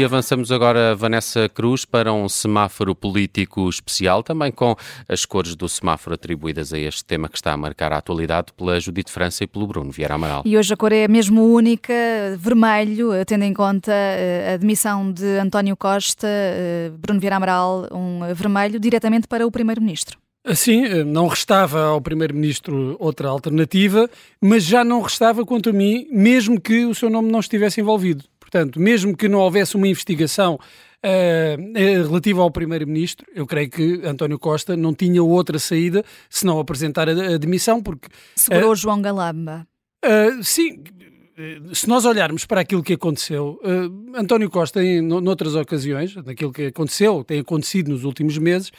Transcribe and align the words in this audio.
E 0.00 0.04
avançamos 0.04 0.50
agora, 0.50 0.94
Vanessa 0.94 1.46
Cruz, 1.46 1.84
para 1.84 2.10
um 2.10 2.26
semáforo 2.26 2.94
político 2.94 3.68
especial, 3.68 4.22
também 4.22 4.50
com 4.50 4.74
as 5.06 5.26
cores 5.26 5.54
do 5.54 5.68
semáforo 5.68 6.14
atribuídas 6.14 6.72
a 6.72 6.78
este 6.78 7.04
tema 7.04 7.28
que 7.28 7.36
está 7.36 7.52
a 7.52 7.56
marcar 7.58 7.92
a 7.92 7.98
atualidade 7.98 8.46
pela 8.56 8.80
Judite 8.80 9.12
França 9.12 9.44
e 9.44 9.46
pelo 9.46 9.66
Bruno 9.66 9.90
Vieira 9.90 10.14
Amaral. 10.14 10.42
E 10.46 10.56
hoje 10.56 10.72
a 10.72 10.76
cor 10.78 10.90
é 10.90 11.06
mesmo 11.06 11.44
única, 11.44 11.92
vermelho, 12.38 13.10
tendo 13.26 13.44
em 13.44 13.52
conta 13.52 13.92
eh, 13.92 14.54
a 14.54 14.56
demissão 14.56 15.12
de 15.12 15.38
António 15.38 15.76
Costa, 15.76 16.26
eh, 16.26 16.90
Bruno 16.98 17.20
Vieira 17.20 17.36
Amaral, 17.36 17.86
um 17.92 18.20
vermelho, 18.34 18.80
diretamente 18.80 19.28
para 19.28 19.46
o 19.46 19.50
Primeiro-Ministro. 19.50 20.16
Assim, 20.42 21.04
não 21.04 21.26
restava 21.26 21.82
ao 21.82 22.00
Primeiro-Ministro 22.00 22.96
outra 22.98 23.28
alternativa, 23.28 24.08
mas 24.40 24.64
já 24.64 24.82
não 24.82 25.02
restava, 25.02 25.44
quanto 25.44 25.68
a 25.68 25.72
mim, 25.74 26.06
mesmo 26.10 26.58
que 26.58 26.86
o 26.86 26.94
seu 26.94 27.10
nome 27.10 27.30
não 27.30 27.40
estivesse 27.40 27.82
envolvido. 27.82 28.24
Portanto, 28.50 28.80
mesmo 28.80 29.16
que 29.16 29.28
não 29.28 29.38
houvesse 29.38 29.76
uma 29.76 29.86
investigação 29.86 30.54
uh, 30.54 31.78
relativa 31.78 32.42
ao 32.42 32.50
Primeiro-Ministro, 32.50 33.24
eu 33.32 33.46
creio 33.46 33.70
que 33.70 34.00
António 34.04 34.38
Costa 34.38 34.76
não 34.76 34.92
tinha 34.92 35.22
outra 35.22 35.58
saída 35.58 36.04
senão 36.28 36.58
apresentar 36.58 37.08
a, 37.08 37.12
a 37.12 37.38
demissão, 37.38 37.80
porque. 37.80 38.08
Segurou 38.34 38.72
uh, 38.72 38.76
João 38.76 39.00
Galamba. 39.00 39.66
Uh, 40.04 40.42
sim, 40.42 40.82
se 41.72 41.88
nós 41.88 42.04
olharmos 42.04 42.44
para 42.44 42.60
aquilo 42.60 42.82
que 42.82 42.94
aconteceu, 42.94 43.60
uh, 43.62 44.18
António 44.18 44.50
Costa, 44.50 44.82
em 44.82 45.00
noutras 45.00 45.54
ocasiões, 45.54 46.16
naquilo 46.16 46.52
que 46.52 46.66
aconteceu, 46.66 47.22
tem 47.22 47.38
acontecido 47.38 47.90
nos 47.90 48.02
últimos 48.02 48.36
meses, 48.36 48.72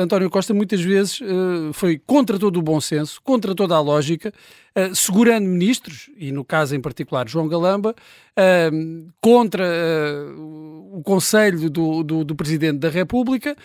António 0.00 0.30
Costa 0.30 0.54
muitas 0.54 0.80
vezes 0.80 1.20
uh, 1.20 1.72
foi 1.72 1.98
contra 1.98 2.38
todo 2.38 2.58
o 2.58 2.62
bom 2.62 2.80
senso, 2.80 3.20
contra 3.22 3.54
toda 3.54 3.74
a 3.74 3.80
lógica, 3.80 4.32
uh, 4.76 4.94
segurando 4.94 5.46
ministros, 5.46 6.10
e 6.16 6.30
no 6.30 6.44
caso 6.44 6.74
em 6.76 6.80
particular 6.80 7.28
João 7.28 7.48
Galamba, 7.48 7.94
contra 9.20 9.64
o 10.92 11.02
conselho 11.04 11.68
do, 11.68 12.04
do, 12.04 12.24
do, 12.24 12.36
Presidente 12.36 12.78
da 12.78 12.88
República, 12.88 13.56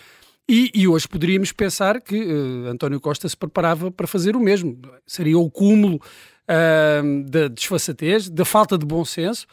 e, 0.48 0.70
e, 0.74 0.88
hoje 0.88 1.06
poderíamos 1.06 1.52
pensar 1.52 2.00
que 2.02 2.20
António 2.68 3.00
Costa 3.00 3.28
se 3.28 3.36
preparava 3.36 3.90
para 3.90 4.06
fazer 4.06 4.34
o 4.34 4.40
mesmo. 4.40 4.76
Seria 5.06 5.38
o 5.38 5.48
cúmulo 5.48 6.00
da 7.26 7.48
desfaçatez, 7.48 8.28
da 8.28 8.44
falta 8.44 8.76
de 8.76 8.84
bom 8.84 9.04
senso, 9.04 9.46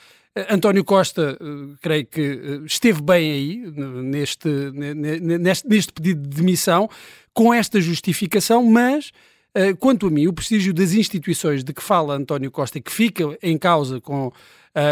António 0.49 0.83
Costa, 0.85 1.37
eh, 1.39 1.75
creio 1.81 2.05
que 2.05 2.21
eh, 2.21 2.61
esteve 2.65 3.01
bem 3.01 3.31
aí, 3.31 3.57
neste, 4.01 4.47
neste, 4.47 5.67
neste 5.67 5.91
pedido 5.91 6.21
de 6.21 6.37
demissão, 6.37 6.89
com 7.33 7.53
esta 7.53 7.81
justificação, 7.81 8.65
mas, 8.65 9.11
eh, 9.53 9.73
quanto 9.73 10.07
a 10.07 10.09
mim, 10.09 10.27
o 10.27 10.33
prestígio 10.33 10.73
das 10.73 10.93
instituições 10.93 11.65
de 11.65 11.73
que 11.73 11.83
fala 11.83 12.15
António 12.15 12.49
Costa 12.49 12.77
e 12.77 12.81
que 12.81 12.91
fica 12.91 13.37
em 13.41 13.57
causa 13.57 13.99
com 13.99 14.31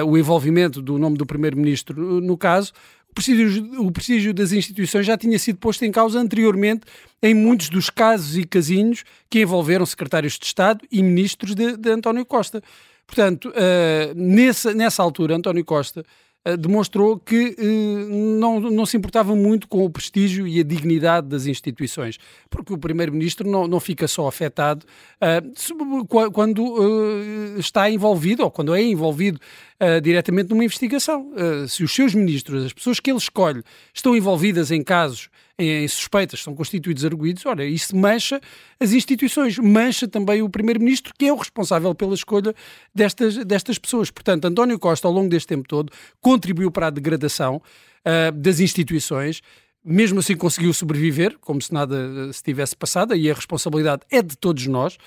o 0.06 0.18
envolvimento 0.18 0.82
do 0.82 0.98
nome 0.98 1.16
do 1.16 1.26
Primeiro-Ministro 1.26 2.20
no 2.20 2.38
caso, 2.38 2.74
o 3.10 3.14
prestígio, 3.14 3.82
o 3.82 3.90
prestígio, 3.90 4.34
das 4.34 4.52
instituições 4.52 5.06
já 5.06 5.18
tinha 5.18 5.40
sido 5.40 5.58
posto 5.58 5.86
em 5.86 5.92
causa 5.92 6.20
anteriormente 6.20 6.82
em 7.24 7.34
muitos 7.34 7.70
dos 7.70 7.90
casos 7.90 8.38
e 8.38 8.44
casinhos 8.44 9.06
que 9.30 9.40
envolveram 9.40 9.86
secretários 9.86 10.38
de 10.38 10.46
Estado 10.46 10.86
e 10.92 11.02
ministros 11.02 11.56
de, 11.56 11.78
de 11.78 11.90
António 11.92 12.26
Costa. 12.26 12.62
Portanto, 13.10 13.50
uh, 13.50 14.14
nessa, 14.16 14.72
nessa 14.72 15.02
altura, 15.02 15.36
António 15.36 15.66
Costa 15.66 16.06
uh, 16.48 16.56
demonstrou 16.56 17.18
que 17.18 17.56
uh, 17.58 18.40
não, 18.40 18.60
não 18.60 18.86
se 18.86 18.96
importava 18.98 19.36
muito 19.36 19.68
com 19.68 19.84
o 19.84 19.90
prestígio 19.90 20.48
e 20.48 20.60
a 20.60 20.64
dignidade 20.64 21.28
das 21.28 21.48
instituições, 21.48 22.20
porque 22.52 22.72
o 22.72 22.78
Primeiro-Ministro 22.78 23.50
não, 23.50 23.68
não 23.68 23.80
fica 23.80 24.08
só 24.08 24.28
afetado 24.28 24.86
quando 26.32 27.58
está 27.58 27.90
envolvido 27.90 28.44
ou 28.44 28.52
quando 28.52 28.76
é 28.76 28.84
envolvido 28.84 29.40
diretamente 30.04 30.50
numa 30.50 30.64
investigação. 30.64 31.32
se 31.68 31.84
os 31.84 31.94
seus 31.94 32.14
ministros, 32.14 32.66
as 32.66 32.74
pessoas 32.74 33.00
que 33.00 33.10
ele 33.10 33.18
escolhe, 33.18 33.64
estão 33.94 34.16
envolvidas 34.16 34.70
em 34.72 34.84
casos 34.84 35.30
em 35.60 35.88
suspeitas, 35.88 36.42
são 36.42 36.56
constituídos 36.56 37.04
arguídos, 37.04 37.46
ora, 37.46 37.66
isso 37.66 37.96
mancha 37.96 38.40
as 38.80 38.94
instituições, 38.94 39.58
mancha 39.60 40.08
também 40.08 40.42
o 40.42 40.50
Primeiro-Ministro, 40.50 41.14
que 41.18 41.26
é 41.26 41.34
o 41.34 41.36
responsável 41.36 41.94
pela 41.94 42.14
escolha 42.14 42.56
destas, 42.96 43.36
destas 43.46 43.78
pessoas. 43.78 44.10
Portanto, 44.10 44.46
António 44.46 44.80
Costa, 44.80 45.08
ao 45.08 45.14
longo 45.14 45.30
deste 45.30 45.48
tempo 45.48 45.68
todo, 45.68 45.92
contribuiu 46.22 46.72
para 46.72 46.88
a 46.88 46.90
degradação 46.90 47.58
uh, 47.58 48.32
das 48.32 48.62
instituições, 48.62 49.42
mesmo 49.84 50.20
assim 50.20 50.36
conseguiu 50.36 50.74
sobreviver, 50.74 51.38
como 51.40 51.62
se 51.62 51.74
nada 51.74 52.30
ah, 52.30 52.34
se 52.34 52.44
tivesse 52.44 52.76
passado, 52.76 53.16
e 53.16 53.30
a 53.30 53.34
responsabilidade 53.34 54.04
é 54.12 54.22
de 54.22 54.38
todos 54.38 54.66
nós. 54.68 54.98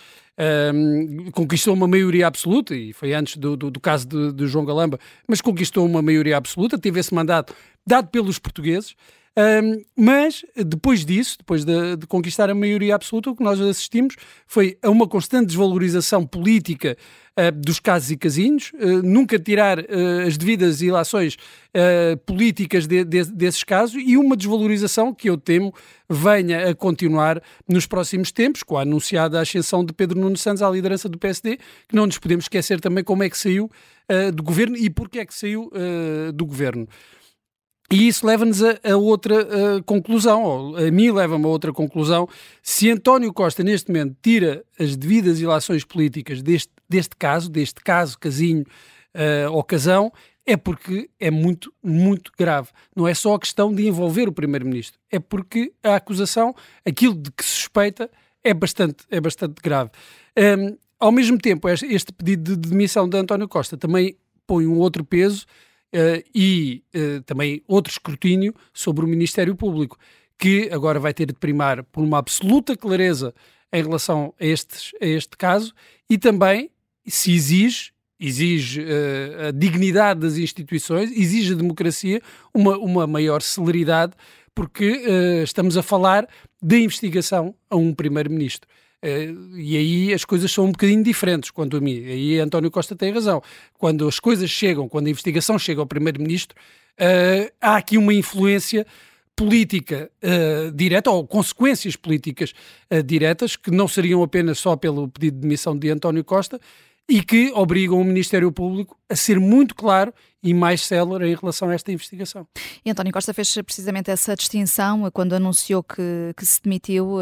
Um, 0.75 1.29
ah, 1.29 1.31
conquistou 1.33 1.75
uma 1.75 1.87
maioria 1.87 2.27
absoluta, 2.27 2.75
e 2.75 2.93
foi 2.93 3.13
antes 3.15 3.37
do, 3.37 3.57
do, 3.57 3.71
do 3.71 3.81
caso 3.81 4.07
de, 4.07 4.33
de, 4.33 4.47
João 4.47 4.65
Galamba, 4.65 4.99
mas 5.29 5.41
conquistou 5.41 5.87
uma 5.87 6.03
maioria 6.03 6.37
absoluta, 6.37 6.79
teve 6.79 7.01
esse 7.01 7.15
mandato 7.15 7.55
dado 7.87 8.09
pelos 8.09 8.39
portugueses, 8.39 8.95
um, 9.35 9.83
mas 9.97 10.45
depois 10.55 11.07
disso, 11.07 11.39
depois 11.39 11.65
de, 11.65 11.97
de, 11.97 12.07
conquistar 12.07 12.51
a 12.51 12.55
maioria 12.55 12.95
absoluta, 12.95 13.31
o 13.31 13.37
que 13.37 13.43
nós 13.43 13.59
assistimos 13.63 14.15
foi 14.47 14.77
a 14.83 14.91
uma 14.91 15.09
constante 15.09 15.47
desvalorização 15.47 16.27
política 16.27 16.99
uh, 17.39 17.51
dos 17.53 17.81
casos 17.81 18.11
e 18.11 18.17
casinhos, 18.19 18.73
uh, 18.75 19.03
nunca 19.03 19.39
tirar 19.39 19.79
uh, 19.79 20.27
as 20.27 20.37
devidas 20.37 20.83
ilações 20.83 21.37
políticas 22.27 22.87
de, 22.87 23.03
de, 23.03 23.25
desses 23.25 23.65
casos 23.65 23.95
e 24.05 24.19
uma 24.19 24.37
desvalorização 24.37 25.15
que 25.15 25.31
eu 25.31 25.39
temo 25.39 25.73
venha 26.07 26.69
a 26.69 26.75
continuar 26.75 27.43
nos 27.67 27.87
próximos 27.87 28.31
tempos, 28.31 28.63
com 28.63 28.77
a 28.77 28.83
anunciada 28.83 29.41
ascensão 29.41 29.83
de 29.83 29.95
Pedro 29.95 30.21
Nuno 30.21 30.37
Santos 30.37 30.63
à 30.63 30.69
liderança 30.69 31.09
do 31.09 31.17
PSD, 31.17 31.57
que 31.89 31.97
não 31.97 32.05
nos 32.05 32.19
podemos 32.19 32.45
esquecer 32.45 32.79
também 32.79 33.03
como 33.03 33.23
é 33.23 33.31
que 33.31 33.39
saiu 33.39 33.71
do 34.35 34.43
governo 34.43 34.77
e 34.77 34.91
porque 34.91 35.19
é 35.19 35.25
que 35.25 35.35
saiu 35.35 35.73
do 36.35 36.45
governo. 36.45 36.87
E 37.91 38.09
isso 38.09 38.27
leva-nos 38.27 38.63
a, 38.63 38.79
a, 38.85 38.97
outra 38.97 39.43
uh, 39.43 39.83
conclusão, 39.85 40.43
ou 40.43 40.77
a 40.77 40.91
mim 40.91 41.11
leva-me 41.11 41.45
a 41.45 41.49
outra 41.49 41.73
conclusão. 41.73 42.27
Se 42.63 42.91
António 42.91 43.33
Costa, 43.33 43.63
neste 43.63 43.91
momento, 43.91 44.17
tira 44.23 44.65
as 44.79 44.97
devidas 44.97 45.41
ilações 45.41 45.85
políticas 45.85 46.43
deste, 46.43 46.73
deste 46.89 47.15
caso, 47.17 47.51
deste 47.51 47.83
caso, 47.83 48.19
casinho 48.19 48.65
uh, 49.15 49.53
ou 49.53 49.63
casão, 49.63 50.11
é 50.47 50.57
porque 50.57 51.09
é 51.21 51.31
muito, 51.31 51.73
muito 51.83 52.33
grave. 52.39 52.69
Não 52.97 53.07
é 53.07 53.15
só 53.15 53.35
a 53.35 53.39
questão 53.39 53.73
de 53.73 53.87
envolver 53.87 54.29
o 54.29 54.33
Primeiro-Ministro, 54.33 54.99
é 55.11 55.19
porque 55.19 55.73
a 55.83 55.97
acusação, 55.97 56.55
aquilo 56.85 57.15
de 57.15 57.31
que 57.31 57.45
se 57.45 57.51
suspeita, 57.51 58.11
é 58.43 58.53
bastante, 58.53 59.05
é 59.11 59.21
bastante 59.21 59.61
grave. 59.63 59.91
Um, 60.37 60.77
ao 60.99 61.13
mesmo 61.13 61.39
tempo, 61.39 61.69
este 61.69 62.13
pedido 62.13 62.57
de 62.57 62.71
demissão 62.71 63.09
de 63.09 63.17
António 63.17 63.49
Costa 63.49 63.77
também 63.77 64.17
põe 64.47 64.67
um 64.67 64.79
outro 64.79 65.05
peso 65.05 65.47
uh, 65.95 66.23
e 66.35 66.83
uh, 66.95 67.23
também 67.23 67.63
outro 67.67 67.93
escrutínio 67.93 68.55
sobre 68.73 69.05
o 69.05 69.09
Ministério 69.09 69.55
Público, 69.55 69.99
que 70.39 70.69
agora 70.73 70.99
vai 70.99 71.15
ter 71.15 71.27
de 71.27 71.35
primar 71.35 71.83
por 71.85 72.03
uma 72.03 72.19
absoluta 72.19 72.77
clareza 72.77 73.35
em 73.73 73.83
relação 73.83 74.35
a, 74.39 74.45
estes, 74.45 74.93
a 75.01 75.07
este 75.07 75.37
caso 75.37 75.73
e 76.09 76.19
também 76.19 76.71
se 77.07 77.33
exige 77.33 77.93
exige 78.23 78.81
uh, 78.83 79.49
a 79.49 79.51
dignidade 79.51 80.21
das 80.21 80.39
instituições, 80.39 81.11
exige 81.11 81.55
a 81.55 81.57
democracia, 81.57 82.23
uma, 82.55 82.79
uma 82.79 83.05
maior 83.05 83.43
celeridade, 83.43 84.13
porque 84.55 84.93
uh, 84.93 85.43
estamos 85.43 85.77
a 85.77 85.83
falar 85.83 86.29
de 86.63 86.79
investigação 86.79 87.53
a 87.69 87.75
um 87.75 87.93
primeiro-ministro. 87.93 88.69
Uh, 89.03 89.59
e 89.59 89.77
aí 89.77 90.15
as 90.15 90.25
coisas 90.25 90.51
são 90.51 90.67
um 90.67 90.73
bocadinho 90.73 91.03
diferentes, 91.03 91.51
quanto 91.51 91.77
a 91.77 91.81
mim. 91.81 92.05
Aí 92.05 92.39
António 92.39 92.71
Costa 92.71 92.95
tem 92.95 93.13
razão. 93.13 93.43
Quando 93.79 94.07
as 94.07 94.21
coisas 94.21 94.49
chegam, 94.49 94.89
quando 94.89 95.07
a 95.09 95.11
investigação 95.11 95.59
chega 95.59 95.81
ao 95.81 95.87
Primeiro-Ministro, 95.87 96.57
uh, 97.01 97.53
há 97.61 97.77
aqui 97.77 97.99
uma 97.99 98.15
influência 98.15 98.87
política 99.35 100.11
uh, 100.23 100.71
direta 100.73 101.11
ou 101.11 101.27
consequências 101.27 101.97
políticas 101.97 102.53
diretas 103.05 103.57
que 103.57 103.71
não 103.71 103.89
seriam 103.89 104.23
apenas 104.23 104.59
só 104.59 104.77
pelo 104.77 105.09
pedido 105.09 105.37
de 105.37 105.41
demissão 105.41 105.77
de 105.77 105.89
António 105.91 106.23
Costa 106.23 106.61
e 107.09 107.23
que 107.23 107.53
obrigam 107.55 108.01
o 108.01 108.05
Ministério 108.05 108.51
Público 108.53 108.97
a 109.09 109.17
ser 109.17 109.39
muito 109.39 109.75
claro 109.75 110.13
e 110.43 110.53
mais 110.53 110.83
célere 110.83 111.31
em 111.31 111.37
relação 111.37 111.69
a 111.69 111.75
esta 111.75 111.93
investigação. 111.93 112.47
E 112.85 112.91
António 112.91 113.13
Costa 113.13 113.33
fez 113.33 113.55
precisamente 113.65 114.11
essa 114.11 114.35
distinção 114.35 115.09
quando 115.13 115.35
anunciou 115.35 115.85
que, 115.85 116.33
que 116.37 116.45
se 116.45 116.61
demitiu 116.61 117.19
uh, 117.19 117.21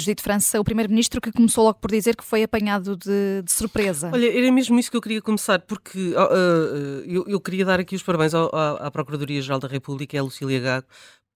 Judite 0.00 0.22
França, 0.22 0.58
o 0.58 0.64
primeiro-ministro 0.64 1.20
que 1.20 1.30
começou 1.30 1.64
logo 1.64 1.78
por 1.78 1.90
dizer 1.90 2.16
que 2.16 2.24
foi 2.24 2.42
apanhado 2.42 2.96
de, 2.96 3.42
de 3.44 3.52
surpresa. 3.52 4.10
Olha, 4.12 4.36
era 4.36 4.50
mesmo 4.50 4.78
isso 4.78 4.90
que 4.90 4.96
eu 4.96 5.00
queria 5.00 5.22
começar, 5.22 5.60
porque 5.60 5.98
uh, 5.98 7.04
eu, 7.06 7.24
eu, 7.28 7.40
queria 7.40 7.64
dar 7.64 7.78
aqui 7.78 7.94
os 7.94 8.02
parabéns 8.02 8.34
ao, 8.34 8.52
à, 8.52 8.86
à 8.86 8.90
Procuradoria-Geral 8.90 9.60
da 9.60 9.68
República, 9.68 10.18
a 10.18 10.22
Lucília 10.22 10.58
Gago, 10.58 10.86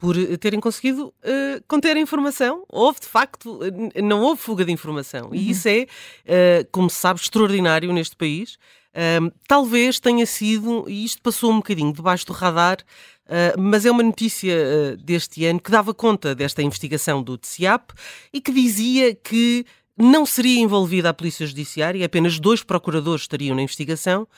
por 0.03 0.17
terem 0.39 0.59
conseguido 0.59 1.15
uh, 1.23 1.63
conter 1.69 1.97
a 1.97 2.01
informação. 2.01 2.65
Houve, 2.69 2.99
de 2.99 3.07
facto, 3.07 3.61
não 4.03 4.21
houve 4.23 4.43
fuga 4.43 4.65
de 4.65 4.73
informação. 4.73 5.33
E 5.33 5.49
isso 5.49 5.69
é, 5.69 5.83
uh, 5.85 6.69
como 6.73 6.91
se 6.91 6.97
sabe, 6.97 7.21
extraordinário 7.21 7.93
neste 7.93 8.17
país. 8.17 8.55
Uh, 8.91 9.33
talvez 9.47 10.01
tenha 10.01 10.27
sido, 10.27 10.87
e 10.89 11.05
isto 11.05 11.23
passou 11.23 11.53
um 11.53 11.59
bocadinho 11.59 11.93
debaixo 11.93 12.27
do 12.27 12.33
radar, 12.33 12.79
mas 13.57 13.87
é 13.87 13.91
uma 13.91 14.03
notícia 14.03 14.95
deste 14.97 15.47
ano 15.47 15.59
que 15.59 15.71
dava 15.71 15.95
conta 15.95 16.35
desta 16.35 16.61
investigação 16.61 17.23
do 17.23 17.39
TCIAP 17.39 17.93
e 18.31 18.43
que 18.43 18.53
dizia 18.53 19.15
que 19.15 19.65
não 19.97 20.27
seria 20.27 20.61
envolvida 20.61 21.09
a 21.09 21.15
Polícia 21.15 21.47
Judiciária, 21.47 22.05
apenas 22.05 22.39
dois 22.39 22.63
procuradores 22.63 23.23
estariam 23.23 23.57
na 23.57 23.63
investigação. 23.63 24.29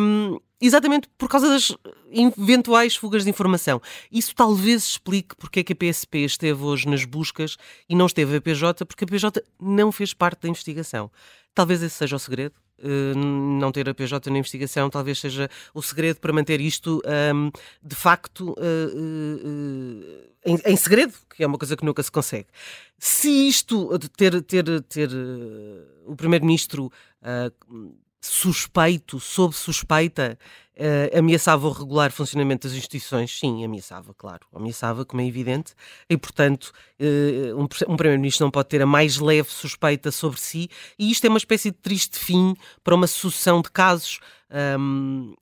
Um, 0.00 0.38
exatamente 0.62 1.08
por 1.18 1.28
causa 1.28 1.48
das 1.48 1.76
eventuais 2.10 2.94
fugas 2.94 3.24
de 3.24 3.30
informação. 3.30 3.82
Isso 4.10 4.34
talvez 4.34 4.84
explique 4.84 5.34
porque 5.36 5.60
é 5.60 5.64
que 5.64 5.72
a 5.72 5.76
PSP 5.76 6.18
esteve 6.18 6.62
hoje 6.62 6.88
nas 6.88 7.04
buscas 7.04 7.56
e 7.88 7.96
não 7.96 8.06
esteve 8.06 8.36
a 8.36 8.40
PJ, 8.40 8.86
porque 8.86 9.04
a 9.04 9.06
PJ 9.06 9.42
não 9.60 9.90
fez 9.90 10.14
parte 10.14 10.42
da 10.42 10.48
investigação. 10.48 11.10
Talvez 11.54 11.82
esse 11.82 11.96
seja 11.96 12.16
o 12.16 12.18
segredo. 12.18 12.54
Uh, 12.78 13.16
não 13.16 13.70
ter 13.70 13.88
a 13.88 13.94
PJ 13.94 14.28
na 14.28 14.38
investigação 14.38 14.90
talvez 14.90 15.20
seja 15.20 15.48
o 15.72 15.80
segredo 15.80 16.18
para 16.18 16.32
manter 16.32 16.60
isto 16.60 17.00
de 17.80 17.94
facto 17.94 18.56
uh, 18.58 18.60
uh, 18.98 20.32
em, 20.44 20.76
segredo, 20.76 21.14
que 21.32 21.44
é 21.44 21.46
uma 21.46 21.58
coisa 21.58 21.76
que 21.76 21.84
nunca 21.84 22.02
se 22.02 22.10
consegue. 22.10 22.48
Se 22.98 23.28
isto 23.28 23.96
ter, 24.16 24.42
ter, 24.42 24.82
ter 24.82 25.10
o 26.04 26.16
Primeiro-Ministro 26.16 26.90
suspeito, 28.22 29.18
sob 29.18 29.54
suspeita, 29.54 30.38
uh, 30.76 31.18
ameaçava 31.18 31.66
o 31.66 31.72
regular 31.72 32.12
funcionamento 32.12 32.66
das 32.66 32.76
instituições? 32.76 33.38
Sim, 33.38 33.64
ameaçava, 33.64 34.14
claro. 34.14 34.46
Ameaçava, 34.54 35.04
como 35.04 35.20
é 35.20 35.26
evidente. 35.26 35.74
E, 36.08 36.16
portanto, 36.16 36.72
uh, 37.00 37.56
um, 37.56 37.62
um 37.62 37.96
Primeiro-Ministro 37.96 38.44
não 38.46 38.50
pode 38.50 38.68
ter 38.68 38.80
a 38.80 38.86
mais 38.86 39.18
leve 39.18 39.50
suspeita 39.50 40.10
sobre 40.10 40.40
si. 40.40 40.68
E 40.98 41.10
isto 41.10 41.24
é 41.24 41.28
uma 41.28 41.38
espécie 41.38 41.70
de 41.70 41.76
triste 41.78 42.18
fim 42.18 42.54
para 42.82 42.94
uma 42.94 43.06
sucessão 43.06 43.60
de 43.60 43.70
casos. 43.70 44.20
Um, 44.78 45.34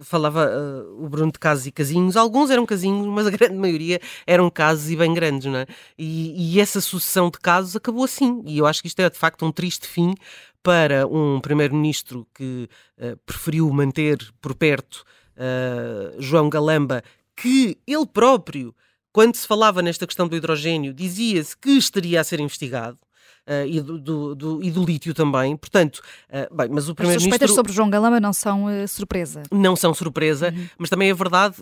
falava 0.00 0.48
uh, 0.48 1.04
o 1.04 1.08
Bruno 1.08 1.30
de 1.30 1.38
casos 1.38 1.66
e 1.66 1.72
casinhos. 1.72 2.16
Alguns 2.16 2.50
eram 2.50 2.66
casinhos, 2.66 3.06
mas 3.06 3.28
a 3.28 3.30
grande 3.30 3.54
maioria 3.54 4.00
eram 4.26 4.50
casos 4.50 4.90
e 4.90 4.96
bem 4.96 5.14
grandes, 5.14 5.46
não 5.46 5.60
é? 5.60 5.66
E, 5.96 6.56
e 6.56 6.60
essa 6.60 6.80
sucessão 6.80 7.30
de 7.30 7.38
casos 7.38 7.76
acabou 7.76 8.04
assim. 8.04 8.42
E 8.44 8.58
eu 8.58 8.66
acho 8.66 8.82
que 8.82 8.88
isto 8.88 9.00
é 9.00 9.08
de 9.08 9.16
facto 9.16 9.46
um 9.46 9.52
triste 9.52 9.86
fim 9.86 10.14
para 10.64 11.06
um 11.06 11.40
primeiro-ministro 11.40 12.26
que 12.34 12.70
uh, 12.98 13.16
preferiu 13.26 13.70
manter 13.70 14.18
por 14.40 14.54
perto 14.54 15.04
uh, 15.36 16.18
João 16.18 16.48
Galamba, 16.48 17.04
que 17.36 17.76
ele 17.86 18.06
próprio, 18.06 18.74
quando 19.12 19.36
se 19.36 19.46
falava 19.46 19.82
nesta 19.82 20.06
questão 20.06 20.26
do 20.26 20.34
hidrogênio, 20.34 20.94
dizia-se 20.94 21.54
que 21.54 21.72
estaria 21.72 22.18
a 22.18 22.24
ser 22.24 22.40
investigado. 22.40 22.98
Uh, 23.46 23.68
e, 23.68 23.78
do, 23.78 23.98
do, 23.98 24.34
do, 24.34 24.64
e 24.64 24.70
do 24.70 24.82
lítio 24.82 25.12
também. 25.12 25.54
Portanto, 25.54 26.00
uh, 26.30 26.56
bem, 26.56 26.66
mas 26.70 26.88
o 26.88 26.94
primeiro-ministro. 26.94 27.14
As 27.14 27.22
suspeitas 27.22 27.50
sobre 27.54 27.74
João 27.74 27.90
Galamba 27.90 28.18
não 28.18 28.32
são 28.32 28.64
uh, 28.64 28.88
surpresa. 28.88 29.42
Não 29.52 29.76
são 29.76 29.92
surpresa, 29.92 30.48
uhum. 30.48 30.66
mas 30.78 30.88
também 30.88 31.10
é 31.10 31.14
verdade. 31.14 31.56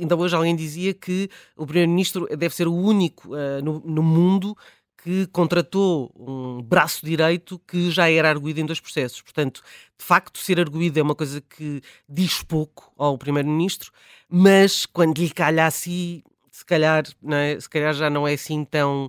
ainda 0.00 0.16
hoje 0.16 0.34
alguém 0.34 0.56
dizia 0.56 0.94
que 0.94 1.28
o 1.54 1.66
primeiro-ministro 1.66 2.26
deve 2.34 2.54
ser 2.54 2.66
o 2.66 2.74
único 2.74 3.32
no, 3.62 3.82
no, 3.84 4.02
mundo 4.02 4.56
que 5.06 5.24
contratou 5.28 6.10
um 6.18 6.60
braço 6.60 7.06
direito 7.06 7.60
que 7.64 7.92
já 7.92 8.10
era 8.10 8.28
arguído 8.28 8.58
em 8.58 8.66
dois 8.66 8.80
processos. 8.80 9.22
Portanto, 9.22 9.62
de 9.96 10.04
facto, 10.04 10.36
ser 10.40 10.58
arguído 10.58 10.98
é 10.98 11.02
uma 11.02 11.14
coisa 11.14 11.40
que 11.40 11.80
diz 12.08 12.42
pouco 12.42 12.92
ao 12.98 13.16
Primeiro-Ministro, 13.16 13.92
mas 14.28 14.84
quando 14.84 15.18
lhe 15.18 15.30
calha 15.30 15.64
assim, 15.64 16.24
se 16.50 16.64
calhar, 16.64 17.04
é? 17.30 17.60
se 17.60 17.70
calhar 17.70 17.94
já 17.94 18.10
não 18.10 18.26
é 18.26 18.34
assim 18.34 18.64
tão 18.64 19.08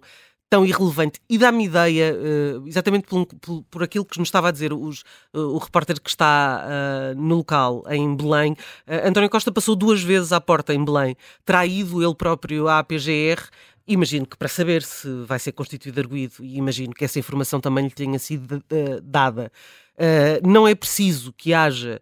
tão 0.49 0.65
irrelevante 0.65 1.19
e 1.29 1.37
dá-me 1.37 1.65
ideia, 1.65 2.15
uh, 2.15 2.65
exatamente 2.67 3.05
por, 3.05 3.63
por, 3.69 3.83
aquilo 3.83 4.05
que 4.05 4.17
nos 4.17 4.29
estava 4.29 4.47
a 4.47 4.51
dizer 4.51 4.71
os, 4.71 5.01
uh, 5.33 5.39
o 5.39 5.57
repórter 5.57 5.99
que 5.99 6.09
está 6.09 6.63
uh, 6.63 7.19
no 7.19 7.37
local, 7.37 7.83
em 7.89 8.15
Belém. 8.15 8.55
António 8.87 9.29
Costa 9.29 9.51
passou 9.51 9.75
duas 9.75 10.01
vezes 10.01 10.31
à 10.31 10.39
porta 10.39 10.73
em 10.73 10.85
Belém, 10.85 11.17
terá 11.43 11.65
ido 11.65 12.01
ele 12.01 12.15
próprio 12.15 12.69
à 12.69 12.81
PGR 12.81 13.49
Imagino 13.87 14.25
que 14.25 14.35
para 14.35 14.49
saber 14.49 14.83
se 14.83 15.07
vai 15.25 15.39
ser 15.39 15.53
constituído 15.53 16.01
arguído, 16.01 16.33
e 16.41 16.57
imagino 16.57 16.93
que 16.93 17.05
essa 17.05 17.19
informação 17.19 17.61
também 17.61 17.85
lhe 17.85 17.91
tenha 17.91 18.19
sido 18.19 18.61
dada, 19.01 19.49
uh, 19.95 20.45
não 20.45 20.67
é 20.67 20.75
preciso 20.75 21.31
que 21.31 21.53
haja, 21.53 22.01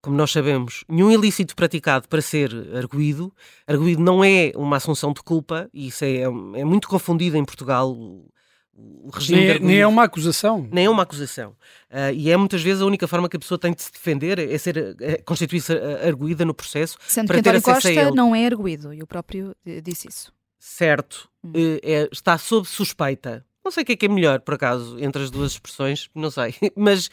como 0.00 0.16
nós 0.16 0.30
sabemos, 0.30 0.84
nenhum 0.88 1.10
ilícito 1.10 1.56
praticado 1.56 2.08
para 2.08 2.22
ser 2.22 2.52
arguído. 2.76 3.34
Arguído 3.66 4.00
não 4.00 4.22
é 4.22 4.52
uma 4.54 4.76
assunção 4.76 5.12
de 5.12 5.22
culpa, 5.24 5.68
e 5.74 5.88
isso 5.88 6.04
é, 6.04 6.20
é 6.20 6.64
muito 6.64 6.86
confundido 6.86 7.36
em 7.36 7.44
Portugal. 7.44 7.90
O, 7.90 8.30
o 8.72 9.10
regime 9.12 9.40
nem, 9.40 9.50
é, 9.50 9.58
nem 9.58 9.78
é 9.78 9.86
uma 9.88 10.04
acusação. 10.04 10.68
Nem 10.70 10.84
é 10.84 10.90
uma 10.90 11.02
acusação. 11.02 11.50
Uh, 11.90 12.14
e 12.14 12.30
é 12.30 12.36
muitas 12.36 12.62
vezes 12.62 12.80
a 12.80 12.86
única 12.86 13.08
forma 13.08 13.28
que 13.28 13.36
a 13.36 13.40
pessoa 13.40 13.58
tem 13.58 13.72
de 13.72 13.82
se 13.82 13.90
defender 13.90 14.38
é, 14.38 14.56
ser, 14.56 14.96
é 15.00 15.16
constituir-se 15.16 15.72
arguída 16.06 16.44
no 16.44 16.54
processo. 16.54 16.96
Sendo 17.08 17.26
para 17.26 17.38
que 17.38 17.42
ter 17.42 17.56
António 17.56 17.74
Costa 17.74 18.10
não 18.12 18.36
é 18.36 18.46
arguído, 18.46 18.94
e 18.94 19.02
o 19.02 19.06
próprio 19.06 19.52
disse 19.82 20.06
isso 20.06 20.33
certo, 20.64 21.28
hum. 21.44 21.52
Eh, 21.54 21.80
é, 21.82 22.08
está 22.10 22.38
sob 22.38 22.66
suspeita. 22.66 23.44
Não 23.62 23.70
sei 23.70 23.82
o 23.82 23.86
que 23.86 23.92
é 23.92 23.96
que 23.96 24.06
é 24.06 24.08
melhor, 24.08 24.40
por 24.40 24.54
acaso, 24.54 24.98
entre 24.98 25.22
as 25.22 25.30
duas 25.30 25.52
expressões, 25.52 26.10
não 26.14 26.30
sei. 26.30 26.54
Mas 26.74 27.10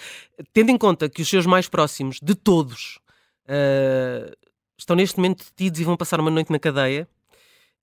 tendo 0.53 0.69
em 0.69 0.77
conta 0.77 1.09
que 1.09 1.21
os 1.21 1.29
seus 1.29 1.45
mais 1.45 1.67
próximos, 1.67 2.19
de 2.21 2.33
todos, 2.33 2.99
uh, 3.45 4.35
estão 4.77 4.95
neste 4.95 5.17
momento 5.17 5.45
detidos 5.45 5.79
e 5.79 5.83
vão 5.83 5.97
passar 5.97 6.19
uma 6.19 6.31
noite 6.31 6.51
na 6.51 6.59
cadeia, 6.59 7.07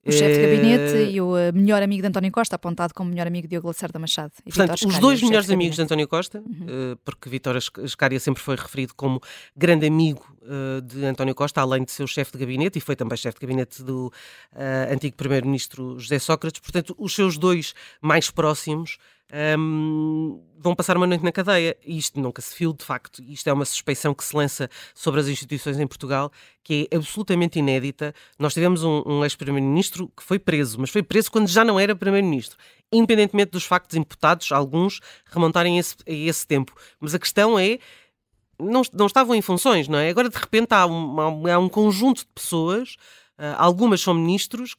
o 0.05 0.11
chefe 0.11 0.33
de 0.33 0.41
gabinete 0.41 0.93
uh, 0.93 1.11
e 1.11 1.21
o 1.21 1.37
eh, 1.37 1.51
melhor 1.51 1.83
amigo 1.83 2.01
de 2.01 2.07
António 2.07 2.31
Costa, 2.31 2.55
apontado 2.55 2.93
como 2.93 3.09
melhor 3.09 3.27
amigo 3.27 3.47
de 3.47 3.51
Diogo 3.51 3.67
Lacerda 3.67 3.99
Machado. 3.99 4.31
Portanto, 4.43 4.75
Escária, 4.75 4.87
os 4.87 4.99
dois 4.99 5.21
melhores 5.21 5.49
amigos 5.49 5.75
de 5.75 5.81
António 5.81 6.07
Costa, 6.07 6.39
uhum. 6.39 6.93
uh, 6.93 6.97
porque 7.03 7.29
Vitória 7.29 7.59
Escária 7.83 8.19
sempre 8.19 8.41
foi 8.41 8.55
referido 8.55 8.93
como 8.95 9.21
grande 9.55 9.85
amigo 9.85 10.25
uh, 10.43 10.81
de 10.81 11.05
António 11.05 11.35
Costa, 11.35 11.59
além 11.61 11.83
de 11.83 11.91
ser 11.91 12.03
o 12.03 12.07
chefe 12.07 12.31
de 12.31 12.37
gabinete, 12.37 12.77
e 12.77 12.81
foi 12.81 12.95
também 12.95 13.17
chefe 13.17 13.39
de 13.39 13.45
gabinete 13.45 13.83
do 13.83 14.11
antigo 14.91 15.15
primeiro-ministro 15.15 15.99
José 15.99 16.17
Sócrates. 16.19 16.61
Portanto, 16.61 16.95
os 16.97 17.13
seus 17.13 17.37
dois 17.37 17.73
mais 18.01 18.31
próximos 18.31 18.97
um, 19.31 20.41
vão 20.57 20.75
passar 20.75 20.97
uma 20.97 21.07
noite 21.07 21.23
na 21.23 21.31
cadeia. 21.31 21.77
E 21.85 21.97
isto 21.97 22.19
nunca 22.19 22.41
se 22.41 22.57
viu, 22.57 22.73
de 22.73 22.83
facto. 22.83 23.21
Isto 23.23 23.49
é 23.49 23.53
uma 23.53 23.65
suspeição 23.65 24.13
que 24.13 24.23
se 24.23 24.35
lança 24.35 24.69
sobre 24.93 25.19
as 25.19 25.27
instituições 25.27 25.79
em 25.79 25.87
Portugal, 25.87 26.31
que 26.63 26.87
é 26.91 26.95
absolutamente 26.95 27.59
inédita. 27.59 28.13
Nós 28.37 28.53
tivemos 28.53 28.83
um, 28.83 29.03
um 29.05 29.23
ex-primeiro-ministro 29.23 30.11
que 30.15 30.23
foi 30.23 30.39
preso, 30.39 30.79
mas 30.79 30.89
foi 30.89 31.03
preso 31.03 31.31
quando 31.31 31.47
já 31.47 31.63
não 31.63 31.79
era 31.79 31.95
primeiro-ministro. 31.95 32.57
Independentemente 32.91 33.51
dos 33.51 33.65
factos 33.65 33.95
imputados, 33.95 34.51
alguns 34.51 34.99
remontarem 35.25 35.77
a 35.77 35.79
esse, 35.79 35.95
a 36.07 36.11
esse 36.11 36.45
tempo. 36.45 36.73
Mas 36.99 37.13
a 37.13 37.19
questão 37.19 37.57
é. 37.57 37.79
Não, 38.61 38.81
não 38.91 39.05
estavam 39.05 39.33
em 39.33 39.41
funções, 39.41 39.87
não 39.87 39.97
é? 39.97 40.09
Agora, 40.09 40.27
de 40.27 40.37
repente, 40.37 40.73
há, 40.73 40.85
uma, 40.85 41.49
há 41.49 41.57
um 41.57 41.69
conjunto 41.69 42.23
de 42.23 42.27
pessoas, 42.35 42.97
uh, 43.37 43.55
algumas 43.57 44.01
são 44.01 44.13
ministros, 44.13 44.75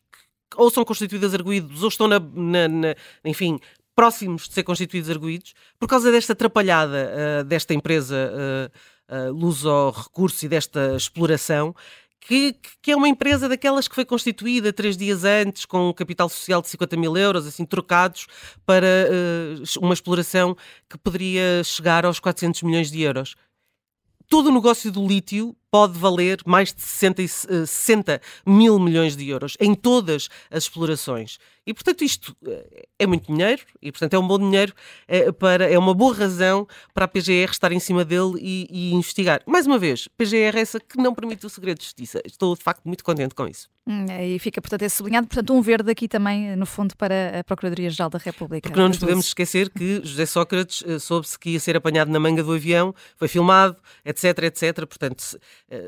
ou 0.56 0.70
são 0.70 0.85
constituídas 0.85 1.35
arguídos 1.35 1.82
ou 1.82 1.88
estão 1.88 2.08
na, 2.08 2.19
na, 2.19 2.69
na, 2.69 2.94
enfim, 3.25 3.58
próximos 3.94 4.48
de 4.48 4.54
ser 4.54 4.62
constituídos 4.62 5.10
arguídos, 5.10 5.54
por 5.78 5.88
causa 5.88 6.10
desta 6.10 6.32
atrapalhada 6.32 7.12
uh, 7.40 7.44
desta 7.44 7.75
empresa 7.75 8.16
uh, 8.32 9.28
uh, 9.28 9.32
Luso 9.32 9.90
Recursos 9.90 10.42
e 10.42 10.49
desta 10.49 10.97
exploração, 10.97 11.75
que, 12.20 12.54
que, 12.82 12.92
é 12.92 12.97
uma 12.97 13.09
empresa 13.09 13.49
daquelas 13.49 13.88
que 13.88 13.94
foi 13.94 14.04
constituída 14.04 14.73
três 14.73 14.97
dias 14.97 15.25
antes, 15.25 15.64
com 15.64 15.88
um 15.88 15.92
capital 15.92 16.28
social 16.28 16.61
de 16.61 16.68
50 16.68 16.97
mil 16.97 17.16
euros, 17.16 17.47
assim, 17.47 17.64
trocados 17.64 18.26
para 18.66 18.87
uh, 18.87 19.80
uma 19.85 19.94
exploração 19.94 20.56
que 20.88 20.99
poderia 20.99 21.64
chegar 21.64 22.04
aos 22.04 22.20
400 22.20 22.62
milhões 22.62 22.90
de 22.90 23.00
euros. 23.00 23.35
Todo 24.28 24.49
o 24.49 24.54
negócio 24.54 24.92
do 24.92 25.06
lítio 25.06 25.56
pode 25.71 25.99
valer 25.99 26.39
mais 26.45 26.73
de 26.73 26.83
60, 26.83 27.29
60 27.67 28.21
mil 28.45 28.79
milhões 28.79 29.17
de 29.17 29.29
euros 29.29 29.57
em 29.61 29.75
todas 29.75 30.29
as 30.50 30.65
explorações. 30.65 31.39
E, 31.67 31.75
portanto, 31.75 32.03
isto 32.03 32.37
eh, 32.47 32.87
é 32.99 33.07
muito 33.07 33.33
dinheiro 33.33 33.62
e, 33.81 33.93
portanto, 33.93 34.15
é 34.15 34.19
um 34.19 34.27
bom 34.27 34.39
dinheiro 34.39 34.73
é, 35.07 35.31
para, 35.31 35.71
é 35.71 35.79
uma 35.79 35.95
boa 35.95 36.15
razão 36.15 36.67
para 36.93 37.05
a 37.05 37.09
PGR 37.09 37.50
estar 37.50 37.71
em 37.71 37.79
cima 37.79 38.05
dele 38.05 38.33
e, 38.41 38.67
e, 38.71 38.93
investigar. 38.93 39.43
Mais 39.47 39.67
uma 39.67 39.79
vez, 39.79 40.09
PGR 40.17 40.57
é 40.57 40.61
essa 40.61 40.81
que 40.81 40.97
não 40.97 41.15
permite 41.15 41.45
o 41.47 41.50
segredo 41.50 41.79
de 41.79 41.85
justiça. 41.85 42.21
Estou, 42.25 42.57
de 42.57 42.62
facto, 42.62 42.83
muito 42.85 43.05
contente 43.05 43.35
com 43.35 43.47
isso. 43.47 43.69
Hum, 43.87 44.07
e 44.07 44.39
fica, 44.39 44.61
portanto, 44.61 44.83
esse 44.83 44.97
sublinhado. 44.97 45.27
Portanto, 45.27 45.53
um 45.53 45.61
verde 45.61 45.91
aqui 45.91 46.09
também, 46.09 46.57
no 46.57 46.67
fundo, 46.67 46.97
para 46.97 47.41
a 47.41 47.45
Procuradoria-Geral 47.45 48.11
da 48.11 48.19
República. 48.19 48.69
Porque 48.69 48.81
não 48.81 48.89
nos 48.89 48.99
podemos 48.99 49.27
esquecer 49.27 49.71
que 49.71 50.00
José 50.05 50.27
Sócrates 50.27 50.83
soube-se 51.00 51.39
que 51.39 51.50
ia 51.50 51.61
ser 51.61 51.77
apanhado 51.77 52.11
na 52.11 52.19
manga 52.19 52.43
do 52.43 52.53
avião, 52.53 52.95
foi 53.17 53.29
filmado, 53.29 53.77
etc, 54.05 54.45
etc. 54.45 54.87
Portanto, 54.87 55.39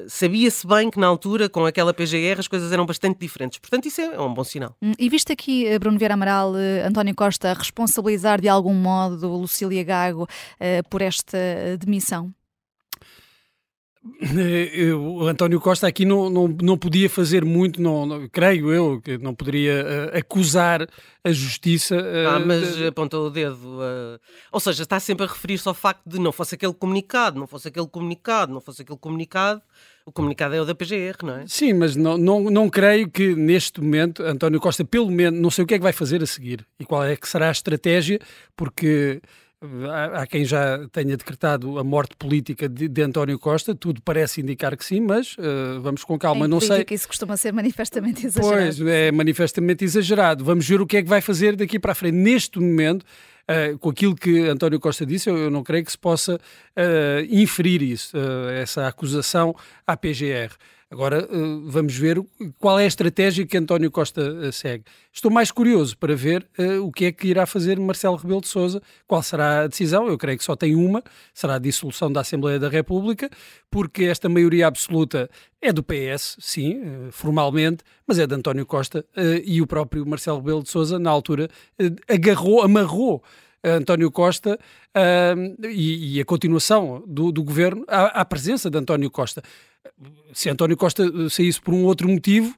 sabia-se 0.08 0.66
bem 0.66 0.90
que 0.90 0.98
na 0.98 1.06
altura, 1.06 1.48
com 1.48 1.64
aquela 1.64 1.92
PGR, 1.92 2.38
as 2.38 2.48
coisas 2.48 2.72
eram 2.72 2.86
bastante 2.86 3.18
diferentes. 3.18 3.58
Portanto, 3.58 3.86
isso 3.86 4.00
é, 4.00 4.14
é 4.14 4.20
um 4.20 4.32
bom 4.32 4.44
sinal. 4.44 4.76
Hum, 4.80 4.92
e 4.98 5.08
visto 5.08 5.32
aqui 5.32 5.66
eh, 5.66 5.78
Bruno 5.78 5.98
Vieira 5.98 6.14
Amaral, 6.14 6.56
eh, 6.56 6.86
António 6.86 7.14
Costa 7.14 7.52
responsabilizar 7.52 8.40
de 8.40 8.48
algum 8.48 8.74
modo 8.74 9.28
Lucília 9.28 9.82
Gago 9.82 10.26
eh, 10.60 10.82
por 10.82 11.02
esta 11.02 11.38
demissão? 11.78 12.32
O 14.98 15.26
António 15.28 15.60
Costa 15.60 15.86
aqui 15.86 16.04
não, 16.04 16.28
não, 16.28 16.48
não 16.48 16.76
podia 16.76 17.08
fazer 17.08 17.44
muito, 17.44 17.80
não, 17.80 18.04
não, 18.04 18.28
creio 18.28 18.72
eu, 18.72 19.00
que 19.00 19.16
não 19.16 19.32
poderia 19.32 20.10
uh, 20.12 20.18
acusar 20.18 20.88
a 21.22 21.30
justiça. 21.30 21.96
Uh, 21.96 22.28
ah, 22.28 22.40
mas 22.40 22.76
de... 22.76 22.86
apontou 22.88 23.28
o 23.28 23.30
dedo. 23.30 23.56
Uh, 23.64 24.18
ou 24.50 24.58
seja, 24.58 24.82
está 24.82 24.98
sempre 24.98 25.24
a 25.24 25.28
referir-se 25.28 25.68
ao 25.68 25.74
facto 25.74 26.02
de 26.04 26.18
não 26.18 26.32
fosse 26.32 26.56
aquele 26.56 26.74
comunicado, 26.74 27.38
não 27.38 27.46
fosse 27.46 27.68
aquele 27.68 27.86
comunicado, 27.86 28.52
não 28.52 28.60
fosse 28.60 28.82
aquele 28.82 28.98
comunicado 28.98 29.62
o 30.04 30.10
comunicado 30.10 30.54
é 30.54 30.60
o 30.60 30.64
da 30.64 30.74
PGR, 30.74 31.16
não 31.22 31.36
é? 31.36 31.46
Sim, 31.46 31.74
mas 31.74 31.94
não, 31.94 32.18
não, 32.18 32.40
não 32.50 32.68
creio 32.68 33.08
que 33.08 33.34
neste 33.36 33.80
momento 33.80 34.22
António 34.22 34.60
Costa, 34.60 34.84
pelo 34.84 35.10
menos, 35.10 35.40
não 35.40 35.50
sei 35.50 35.62
o 35.62 35.66
que 35.66 35.74
é 35.74 35.78
que 35.78 35.82
vai 35.82 35.92
fazer 35.92 36.22
a 36.22 36.26
seguir 36.26 36.66
e 36.78 36.84
qual 36.84 37.04
é 37.04 37.16
que 37.16 37.28
será 37.28 37.48
a 37.48 37.52
estratégia, 37.52 38.18
porque 38.56 39.22
Há, 40.14 40.26
quem 40.26 40.44
já 40.44 40.88
tenha 40.88 41.16
decretado 41.16 41.78
a 41.78 41.84
morte 41.84 42.16
política 42.16 42.68
de, 42.68 42.88
de 42.88 43.02
António 43.02 43.38
Costa, 43.38 43.74
tudo 43.74 44.02
parece 44.02 44.40
indicar 44.40 44.76
que 44.76 44.84
sim, 44.84 45.00
mas 45.00 45.36
uh, 45.38 45.80
vamos 45.80 46.02
com 46.02 46.18
calma. 46.18 46.46
Em 46.46 46.48
não 46.48 46.60
sei. 46.60 46.84
isso 46.90 47.06
costuma 47.06 47.36
ser 47.36 47.52
manifestamente 47.52 48.26
exagerado. 48.26 48.76
Pois, 48.76 48.80
é 48.80 49.12
manifestamente 49.12 49.84
exagerado. 49.84 50.44
Vamos 50.44 50.66
ver 50.66 50.80
o 50.80 50.86
que 50.86 50.96
é 50.96 51.02
que 51.02 51.08
vai 51.08 51.20
fazer 51.20 51.54
daqui 51.54 51.78
para 51.78 51.92
a 51.92 51.94
frente. 51.94 52.14
Neste 52.14 52.58
momento, 52.58 53.04
Uh, 53.42 53.76
com 53.78 53.90
aquilo 53.90 54.14
que 54.14 54.46
António 54.46 54.78
Costa 54.78 55.04
disse, 55.04 55.28
eu, 55.28 55.36
eu 55.36 55.50
não 55.50 55.64
creio 55.64 55.84
que 55.84 55.90
se 55.90 55.98
possa 55.98 56.36
uh, 56.36 56.40
inferir 57.28 57.82
isso, 57.82 58.16
essa 58.56 58.86
acusação 58.86 59.52
à 59.84 59.96
PGR. 59.96 60.54
Agora 60.92 61.24
uh, 61.24 61.70
vamos 61.70 61.96
ver 61.96 62.22
qual 62.58 62.78
é 62.78 62.84
a 62.84 62.86
estratégia 62.86 63.46
que 63.46 63.56
António 63.56 63.90
Costa 63.90 64.30
uh, 64.30 64.52
segue. 64.52 64.84
Estou 65.10 65.30
mais 65.30 65.50
curioso 65.50 65.96
para 65.96 66.14
ver 66.14 66.46
uh, 66.58 66.86
o 66.86 66.92
que 66.92 67.06
é 67.06 67.12
que 67.12 67.28
irá 67.28 67.46
fazer 67.46 67.80
Marcelo 67.80 68.14
Rebelo 68.14 68.42
de 68.42 68.48
Sousa, 68.48 68.82
qual 69.06 69.22
será 69.22 69.62
a 69.62 69.66
decisão. 69.66 70.06
Eu 70.06 70.18
creio 70.18 70.36
que 70.36 70.44
só 70.44 70.54
tem 70.54 70.74
uma, 70.76 71.02
será 71.32 71.54
a 71.54 71.58
dissolução 71.58 72.12
da 72.12 72.20
Assembleia 72.20 72.58
da 72.58 72.68
República, 72.68 73.30
porque 73.70 74.04
esta 74.04 74.28
maioria 74.28 74.66
absoluta 74.66 75.30
é 75.62 75.72
do 75.72 75.82
PS, 75.82 76.36
sim, 76.38 76.82
formalmente, 77.10 77.82
mas 78.06 78.18
é 78.18 78.26
de 78.26 78.34
António 78.34 78.66
Costa 78.66 79.02
e 79.44 79.62
o 79.62 79.66
próprio 79.66 80.04
Marcelo 80.04 80.40
Rebelo 80.40 80.62
de 80.62 80.68
Sousa, 80.68 80.98
na 80.98 81.08
altura, 81.08 81.48
agarrou, 82.06 82.60
amarrou 82.60 83.22
António 83.64 84.10
Costa 84.10 84.58
e, 85.70 86.20
a 86.20 86.24
continuação 86.24 87.02
do, 87.06 87.30
do 87.30 87.44
governo 87.44 87.84
à, 87.88 88.20
à, 88.20 88.24
presença 88.24 88.68
de 88.68 88.76
António 88.76 89.10
Costa. 89.10 89.40
Se 90.32 90.48
António 90.48 90.76
Costa 90.76 91.04
saísse 91.28 91.60
por 91.60 91.74
um 91.74 91.84
outro 91.84 92.08
motivo, 92.08 92.54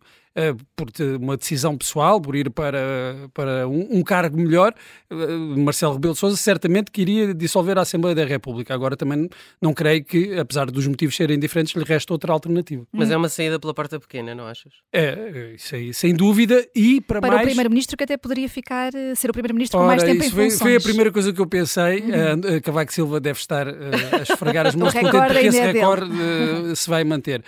por 0.75 0.89
uma 1.21 1.37
decisão 1.37 1.77
pessoal, 1.77 2.21
por 2.21 2.35
ir 2.35 2.51
para, 2.51 3.29
para 3.33 3.69
um, 3.69 3.99
um 3.99 4.03
cargo 4.03 4.37
melhor, 4.37 4.75
uh, 5.11 5.59
Marcelo 5.59 5.95
Rebelo 5.95 6.15
de 6.15 6.21
Sousa 6.21 6.37
certamente 6.37 6.91
que 6.91 7.03
iria 7.03 7.33
dissolver 7.33 7.79
a 7.79 7.83
Assembleia 7.83 8.15
da 8.15 8.25
República. 8.25 8.75
Agora 8.75 8.97
também 8.97 9.29
não 9.61 9.73
creio 9.73 10.05
que, 10.05 10.39
apesar 10.39 10.71
dos 10.71 10.87
motivos 10.87 11.15
serem 11.15 11.39
diferentes, 11.39 11.75
lhe 11.75 11.85
resta 11.85 12.13
outra 12.13 12.33
alternativa. 12.33 12.85
Mas 12.93 13.11
é 13.11 13.17
uma 13.17 13.29
saída 13.29 13.61
pela 13.61 13.73
porta 13.73 14.01
pequena, 14.01 14.35
não 14.35 14.47
achas? 14.47 14.73
É, 14.93 15.53
isso 15.55 15.75
aí, 15.75 15.95
sem 15.95 16.15
dúvida. 16.15 16.67
E 16.75 17.01
para, 17.01 17.21
para 17.21 17.37
mais... 17.37 17.43
o 17.43 17.47
Primeiro-Ministro 17.47 17.97
que 17.97 18.05
até 18.05 18.17
poderia 18.17 18.49
ficar, 18.49 18.95
eh, 18.95 19.15
ser 19.15 19.31
o 19.31 19.33
Primeiro-Ministro 19.33 19.79
com 19.79 19.87
mais 19.87 20.03
tempo 20.03 20.25
em 20.25 20.31
foi, 20.31 20.45
funções. 20.45 20.61
Foi 20.61 20.77
a 20.77 20.81
primeira 20.81 21.13
coisa 21.13 21.33
que 21.33 21.41
eu 21.41 21.47
pensei. 21.47 22.01
Uhum. 22.01 22.57
Uh, 22.57 22.63
Cavaco 22.63 22.93
Silva 22.93 23.21
deve 23.21 23.39
estar 23.39 23.69
uh, 23.69 23.73
a 24.13 24.23
esfregar 24.23 24.67
as 24.67 24.75
mãos 24.77 24.93
contente 24.93 25.11
porque 25.11 25.47
esse 25.47 25.59
é 25.59 25.73
recorde 25.73 26.11
uh, 26.11 26.75
se 26.77 26.89
vai 26.89 27.05
manter. 27.05 27.43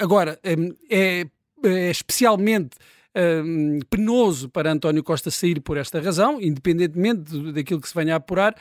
agora, 0.00 0.38
um, 0.44 0.74
é 0.90 1.26
é 1.64 1.90
especialmente 1.90 2.76
um, 3.16 3.80
penoso 3.90 4.48
para 4.48 4.72
António 4.72 5.02
Costa 5.02 5.30
sair 5.30 5.60
por 5.60 5.76
esta 5.76 6.00
razão, 6.00 6.40
independentemente 6.40 7.52
daquilo 7.52 7.80
que 7.80 7.88
se 7.88 7.94
venha 7.94 8.14
a 8.14 8.16
apurar, 8.18 8.54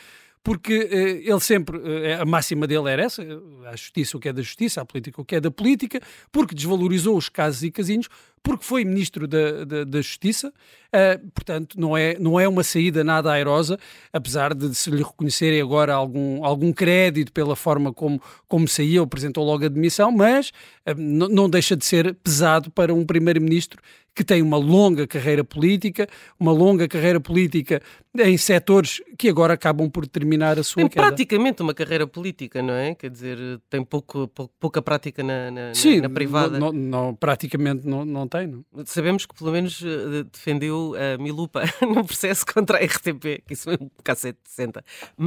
porque 0.44 0.78
uh, 0.80 1.32
ele 1.32 1.40
sempre, 1.40 1.78
uh, 1.78 2.22
a 2.22 2.26
máxima 2.26 2.66
dele 2.66 2.90
era 2.90 3.04
essa, 3.04 3.22
a 3.66 3.76
justiça 3.76 4.18
o 4.18 4.20
que 4.20 4.30
é 4.30 4.34
da 4.34 4.42
justiça, 4.42 4.82
a 4.82 4.86
política 4.86 5.22
o 5.22 5.26
que 5.26 5.36
é 5.36 5.42
da 5.42 5.52
política, 5.52 6.00
porque 6.32 6.56
desvalorizou 6.56 7.18
os 7.18 7.30
casos 7.30 7.64
e 7.64 7.72
casinhos, 7.72 8.08
porque 8.44 8.64
foi 8.64 8.86
ministro 8.86 9.28
da, 9.28 9.66
da, 9.66 9.84
da 9.84 10.02
Justiça, 10.02 10.48
uh, 10.50 11.30
portanto 11.32 11.80
não 11.80 11.98
é, 11.98 12.18
não 12.20 12.40
é 12.40 12.48
uma 12.48 12.64
saída 12.64 13.04
nada 13.04 13.32
airosa, 13.32 13.78
apesar 14.12 14.54
de 14.54 14.74
se 14.74 14.90
lhe 14.90 15.04
reconhecerem 15.04 15.62
agora 15.62 15.94
algum, 15.94 16.44
algum 16.46 16.72
crédito 16.72 17.32
pela 17.32 17.56
forma 17.56 17.94
como, 17.94 18.22
como 18.48 18.68
saiu, 18.68 19.04
apresentou 19.04 19.44
logo 19.44 19.66
a 19.66 19.70
demissão, 19.70 20.12
mas 20.12 20.52
não 20.96 21.50
deixa 21.50 21.76
de 21.76 21.86
ser 21.86 22.16
pesado 22.16 22.72
para 22.72 22.94
um 22.94 23.06
primeiro-ministro 23.06 23.82
que 24.18 24.24
tem 24.24 24.42
uma 24.42 24.58
longa 24.58 25.06
carreira 25.06 25.44
política, 25.44 26.08
uma 26.40 26.52
longa 26.52 26.88
carreira 26.88 27.20
política 27.20 27.80
em 28.18 28.36
setores 28.36 29.00
que 29.16 29.30
agora 29.30 29.54
acabam 29.54 29.88
por 29.92 30.08
terminar 30.08 30.58
a 30.58 30.64
sua 30.64 30.82
tem 30.82 30.90
queda. 30.90 31.06
praticamente 31.06 31.62
uma 31.62 31.72
carreira 31.72 32.08
política, 32.08 32.60
não 32.64 32.74
é? 32.74 32.96
Quer 32.96 33.12
dizer, 33.12 33.38
tem 33.70 33.84
pouco, 33.84 34.28
pouca 34.60 34.82
prática 34.82 35.22
na, 35.22 35.52
na, 35.52 35.74
Sim, 35.76 36.02
na 36.02 36.10
privada. 36.10 36.58
Não, 36.58 37.14
praticamente 37.14 37.88
não, 37.88 38.04
não 38.04 38.27
tem. 38.28 38.48
Não? 38.48 38.66
Sabemos 38.86 39.26
que 39.26 39.36
pelo 39.36 39.52
menos 39.52 39.82
uh, 39.82 40.24
defendeu 40.32 40.94
a 40.96 41.22
Milupa 41.22 41.64
no 41.82 42.06
processo 42.06 42.46
contra 42.46 42.78
a 42.78 42.86
RTP, 42.86 43.44
que 43.46 43.54
isso 43.54 43.66
foi 43.66 43.76
um 43.80 43.90
cacete 44.04 44.40
de 44.44 44.50
60. 44.50 44.84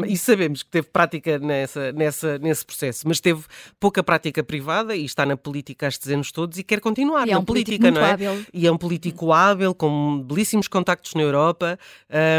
E 0.06 0.16
sabemos 0.16 0.62
que 0.62 0.70
teve 0.70 0.88
prática 0.88 1.38
nessa, 1.38 1.92
nessa, 1.92 2.38
nesse 2.38 2.64
processo, 2.64 3.06
mas 3.06 3.20
teve 3.20 3.44
pouca 3.78 4.02
prática 4.02 4.42
privada 4.42 4.94
e 4.96 5.04
está 5.04 5.24
na 5.24 5.36
política 5.36 5.86
há 5.86 5.88
estes 5.88 6.08
anos 6.08 6.32
todos 6.32 6.58
e 6.58 6.64
quer 6.64 6.80
continuar 6.80 7.26
e 7.26 7.30
na 7.30 7.36
é 7.36 7.38
um 7.38 7.44
política, 7.44 7.90
não 7.90 8.00
é? 8.00 8.12
Hábil. 8.12 8.46
E 8.52 8.66
é 8.66 8.72
um 8.72 8.78
político 8.78 9.32
hábil, 9.32 9.74
com 9.74 10.22
belíssimos 10.22 10.68
contactos 10.68 11.14
na 11.14 11.22
Europa. 11.22 11.78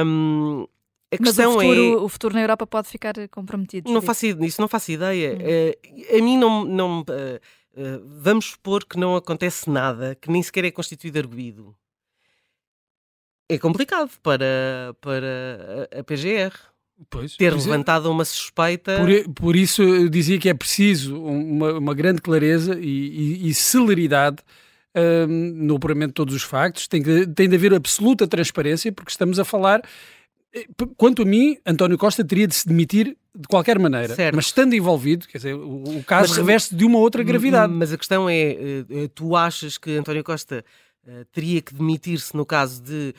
Um, 0.06 0.68
a 1.13 1.18
questão 1.18 1.56
Mas 1.56 1.58
o 1.58 1.68
futuro, 1.68 1.82
é... 1.82 1.96
o 1.98 2.10
futuro 2.10 2.34
na 2.36 2.41
Europa 2.41 2.65
pode 2.65 2.88
ficar 2.88 3.13
comprometido. 3.30 3.91
Não 3.91 4.01
faço, 4.01 4.25
isso 4.25 4.62
não 4.62 4.68
faço 4.70 4.91
ideia. 4.94 5.34
Hum. 5.34 6.15
Uh, 6.15 6.18
a 6.18 6.22
mim 6.22 6.38
não... 6.38 6.63
não 6.63 7.01
uh, 7.01 7.39
uh, 7.74 8.01
vamos 8.06 8.46
supor 8.51 8.86
que 8.86 8.98
não 8.98 9.16
acontece 9.16 9.70
nada, 9.70 10.16
que 10.16 10.30
nem 10.30 10.42
sequer 10.42 10.66
é 10.66 10.72
constituído 10.72 11.20
arguído. 11.20 11.75
É 13.50 13.58
complicado 13.58 14.12
para, 14.24 14.96
para 15.01 15.88
a, 15.92 16.00
a 16.00 16.04
PGR. 16.04 16.54
Pois, 17.10 17.36
ter 17.36 17.51
levantado 17.51 18.12
uma 18.12 18.24
suspeita. 18.24 18.98
Por, 18.98 19.34
por, 19.34 19.56
isso 19.56 19.82
eu 19.82 20.08
dizia 20.08 20.38
que 20.38 20.48
é 20.48 20.54
preciso 20.54 21.20
uma, 21.20 21.74
uma 21.74 21.94
grande 21.96 22.22
clareza 22.22 22.78
e, 22.80 22.86
e, 22.86 23.50
e 23.50 23.54
celeridade 23.56 24.38
um, 24.96 25.28
no 25.66 25.75
apuramento 25.78 26.10
de 26.10 26.13
todos 26.13 26.36
os 26.36 26.44
factos, 26.44 26.88
tem, 26.88 27.01
que, 27.01 27.25
tem 27.28 27.50
de 27.50 27.56
haver 27.56 27.74
absoluta 27.74 28.28
transparência, 28.28 28.92
porque 28.92 29.12
estamos 29.12 29.40
a 29.40 29.46
falar. 29.46 29.82
Eh, 30.53 30.65
quanto 30.98 31.22
a 31.22 31.25
mim, 31.25 31.58
António 31.65 31.98
Costa 31.98 32.24
teria 32.24 32.48
de 32.48 32.55
se 32.55 32.67
demitir 32.67 33.17
de 33.34 33.48
qualquer 33.48 33.79
maneira, 33.79 34.13
certo. 34.13 34.36
mas 34.36 34.46
estando 34.46 34.74
envolvido, 34.74 35.27
quer 35.27 35.38
dizer, 35.38 35.55
o, 35.55 36.00
o 36.00 36.03
caso 36.03 36.29
mas, 36.29 36.38
reveste 36.38 36.75
de 36.75 36.84
uma 36.84 37.00
outra 37.00 37.24
gravidade. 37.24 37.72
Mas 37.72 37.93
a 37.93 37.98
questão 37.98 38.29
é: 38.29 38.36
eh, 38.36 38.86
eh, 38.89 39.10
tu 39.13 39.36
achas 39.36 39.77
que 39.77 39.98
António 39.98 40.24
Costa 40.24 40.63
teria 41.31 41.60
que 41.63 41.74
demitir-se 41.74 42.38
no 42.38 42.46
caso 42.46 42.79
de 42.79 43.15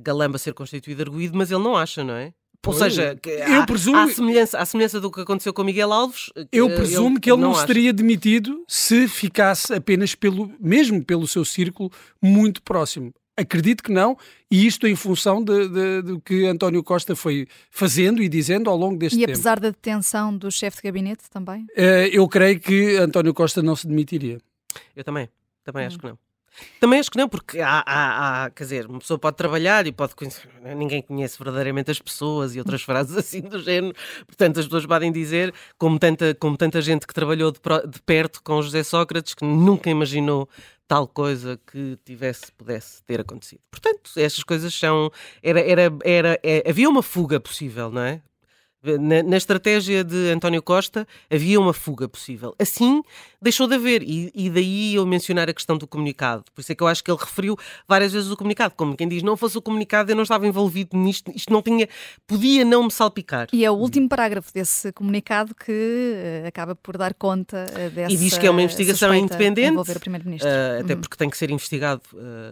Galamba 0.00 0.38
ser 0.38 0.54
constituído 0.54 1.02
arguído, 1.02 1.36
mas 1.36 1.50
ele 1.50 1.62
não 1.62 1.76
acha, 1.76 2.02
não 2.02 2.14
é? 2.14 2.32
Ou 2.66 2.72
seja, 2.72 3.16
eu 3.24 3.62
há, 3.62 3.66
presumo, 3.66 3.98
há, 3.98 4.08
semelhança, 4.08 4.58
há 4.58 4.64
semelhança 4.64 5.00
do 5.00 5.10
que 5.10 5.20
aconteceu 5.20 5.52
com 5.52 5.62
Miguel 5.62 5.92
Alves. 5.92 6.30
Eu 6.50 6.68
presumo 6.68 7.16
ele, 7.16 7.20
que 7.20 7.30
ele 7.30 7.40
não, 7.40 7.50
não 7.50 7.54
se 7.54 7.66
teria 7.66 7.92
demitido 7.92 8.64
se 8.66 9.06
ficasse 9.06 9.72
apenas 9.72 10.14
pelo, 10.14 10.52
mesmo 10.58 11.04
pelo 11.04 11.28
seu 11.28 11.44
círculo 11.44 11.90
muito 12.20 12.62
próximo. 12.62 13.12
Acredito 13.36 13.82
que 13.82 13.92
não, 13.92 14.16
e 14.50 14.66
isto 14.66 14.86
em 14.86 14.96
função 14.96 15.44
de, 15.44 16.00
do 16.02 16.20
que 16.20 16.46
António 16.46 16.82
Costa 16.82 17.14
foi 17.14 17.46
fazendo 17.70 18.22
e 18.22 18.28
dizendo 18.28 18.70
ao 18.70 18.76
longo 18.76 18.96
deste 18.96 19.18
tempo. 19.18 19.28
E 19.28 19.32
apesar 19.32 19.60
da 19.60 19.68
detenção 19.68 20.36
do 20.36 20.50
chefe 20.50 20.78
de 20.78 20.82
gabinete 20.84 21.28
também? 21.30 21.64
Uh, 21.76 22.08
eu 22.10 22.26
creio 22.28 22.58
que 22.58 22.96
António 22.96 23.34
Costa 23.34 23.62
não 23.62 23.76
se 23.76 23.86
demitiria. 23.86 24.38
Eu 24.94 25.04
também, 25.04 25.28
também 25.62 25.84
hum. 25.84 25.86
acho 25.86 25.98
que 25.98 26.06
não. 26.06 26.18
Também 26.80 26.98
acho 26.98 27.10
que 27.10 27.18
não, 27.18 27.28
porque 27.28 27.60
há, 27.60 27.82
há, 27.86 28.44
há, 28.44 28.50
quer 28.50 28.64
dizer, 28.64 28.86
uma 28.86 28.98
pessoa 28.98 29.18
pode 29.18 29.36
trabalhar 29.36 29.86
e 29.86 29.92
pode 29.92 30.14
conhecer, 30.14 30.48
ninguém 30.76 31.02
conhece 31.02 31.38
verdadeiramente 31.38 31.90
as 31.90 32.00
pessoas 32.00 32.54
e 32.54 32.58
outras 32.58 32.82
frases 32.84 33.16
assim 33.16 33.40
do 33.40 33.62
género. 33.62 33.94
Portanto, 34.26 34.60
as 34.60 34.66
pessoas 34.66 34.86
podem 34.86 35.12
dizer, 35.12 35.52
como 35.78 35.98
tanta, 35.98 36.34
como 36.34 36.56
tanta 36.56 36.80
gente 36.80 37.06
que 37.06 37.14
trabalhou 37.14 37.52
de, 37.52 37.60
de 37.88 38.00
perto 38.02 38.42
com 38.42 38.62
José 38.62 38.82
Sócrates, 38.82 39.34
que 39.34 39.44
nunca 39.44 39.90
imaginou 39.90 40.48
tal 40.88 41.06
coisa 41.06 41.58
que 41.66 41.98
tivesse, 42.04 42.52
pudesse 42.52 43.02
ter 43.02 43.20
acontecido. 43.20 43.60
Portanto, 43.70 44.10
estas 44.16 44.44
coisas 44.44 44.74
são. 44.74 45.10
Era, 45.42 45.60
era, 45.60 45.92
era, 46.04 46.40
é, 46.42 46.68
havia 46.68 46.88
uma 46.88 47.02
fuga 47.02 47.40
possível, 47.40 47.90
não 47.90 48.02
é? 48.02 48.22
Na, 49.00 49.22
na, 49.22 49.36
estratégia 49.36 50.04
de 50.04 50.30
António 50.30 50.62
Costa 50.62 51.06
havia 51.30 51.58
uma 51.58 51.72
fuga 51.72 52.08
possível. 52.08 52.54
Assim, 52.58 53.02
deixou 53.40 53.66
de 53.66 53.74
haver. 53.74 54.02
E, 54.02 54.30
e, 54.34 54.48
daí 54.48 54.94
eu 54.94 55.04
mencionar 55.04 55.48
a 55.48 55.52
questão 55.52 55.76
do 55.76 55.86
comunicado. 55.86 56.44
Por 56.54 56.60
isso 56.60 56.72
é 56.72 56.74
que 56.74 56.82
eu 56.82 56.86
acho 56.86 57.02
que 57.02 57.10
ele 57.10 57.18
referiu 57.18 57.56
várias 57.88 58.12
vezes 58.12 58.30
o 58.30 58.36
comunicado. 58.36 58.74
Como 58.76 58.96
quem 58.96 59.08
diz, 59.08 59.22
não 59.22 59.36
fosse 59.36 59.58
o 59.58 59.62
comunicado, 59.62 60.10
eu 60.10 60.16
não 60.16 60.22
estava 60.22 60.46
envolvido 60.46 60.96
nisto. 60.96 61.30
Isto 61.34 61.52
não 61.52 61.62
tinha. 61.62 61.88
Podia 62.26 62.64
não 62.64 62.84
me 62.84 62.90
salpicar. 62.90 63.48
E 63.52 63.64
é 63.64 63.70
o 63.70 63.74
último 63.74 64.08
parágrafo 64.08 64.52
desse 64.52 64.92
comunicado 64.92 65.54
que 65.54 65.72
uh, 65.72 66.46
acaba 66.46 66.74
por 66.74 66.96
dar 66.96 67.14
conta 67.14 67.66
uh, 67.70 67.90
dessa. 67.90 68.12
E 68.12 68.16
diz 68.16 68.38
que 68.38 68.46
é 68.46 68.50
uma 68.50 68.62
investigação 68.62 69.14
independente. 69.14 69.76
Uh, 69.76 70.80
até 70.80 70.94
uhum. 70.94 71.00
porque 71.00 71.16
tem 71.16 71.28
que 71.28 71.36
ser 71.36 71.50
investigado 71.50 72.02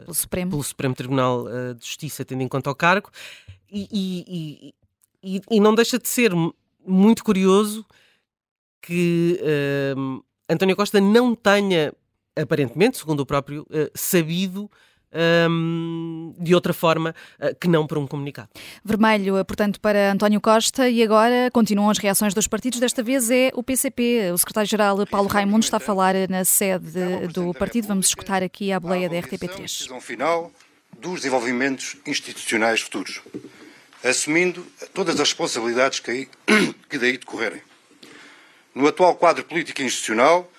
pelo, 0.05 0.15
Supremo. 0.15 0.51
pelo 0.51 0.63
Supremo 0.63 0.95
Tribunal 0.95 1.45
de 1.75 1.87
Justiça, 1.87 2.25
tendo 2.25 2.43
em 2.43 2.49
conta 2.49 2.71
o 2.71 2.75
cargo. 2.75 3.11
E, 3.71 3.89
e, 3.93 4.75
e, 5.25 5.41
e, 5.51 5.61
não 5.61 5.75
deixa 5.75 5.99
de 5.99 6.07
ser 6.07 6.33
muito 6.87 7.25
curioso 7.25 7.85
que 8.83 9.41
uh, 9.41 10.23
António 10.49 10.77
Costa 10.77 11.01
não 11.01 11.35
tenha, 11.35 11.93
aparentemente, 12.37 12.99
segundo 12.99 13.21
o 13.21 13.27
próprio, 13.27 13.63
uh, 13.63 13.91
sabido 13.95 14.71
um, 15.49 16.35
de 16.39 16.55
outra 16.55 16.75
forma 16.75 17.15
uh, 17.41 17.55
que 17.59 17.67
não 17.67 17.87
por 17.87 17.97
um 17.97 18.07
comunicado. 18.07 18.51
Vermelho, 18.85 19.43
portanto, 19.45 19.81
para 19.81 20.13
António 20.13 20.41
Costa 20.41 20.89
e 20.89 21.03
agora 21.03 21.51
continuam 21.53 21.89
as 21.89 21.99
reações 21.99 22.35
dos 22.35 22.47
partidos. 22.47 22.79
Desta 22.79 23.03
vez 23.03 23.31
é 23.31 23.51
o 23.55 23.63
PCP. 23.63 24.33
O 24.33 24.39
secretário-geral 24.39 25.07
Paulo 25.07 25.29
Raimundo 25.29 25.65
está 25.65 25.79
a 25.79 25.81
falar 25.81 26.15
na 26.29 26.45
sede 26.45 27.29
do 27.33 27.55
partido. 27.55 27.89
Vamos 27.89 28.09
escutar 28.09 28.43
aqui 28.43 28.71
a 28.73 28.79
boleia 28.79 29.09
da 29.09 29.17
RTP3. 29.17 30.01
final 30.01 30.53
dos 31.01 31.17
desenvolvimentos 31.17 31.97
institucionais 32.07 32.81
futuros. 32.81 33.21
Assumindo 34.05 34.65
todas 34.93 35.15
as 35.15 35.29
responsabilidades 35.29 35.99
que, 35.99 36.11
aí, 36.11 36.29
que 36.89 36.99
daí 36.99 37.17
decorrerem. 37.17 37.63
No 38.75 38.87
atual 38.87 39.17
quadro 39.17 39.43
político 39.45 39.81
e 39.81 39.85
institucional, 39.85 40.51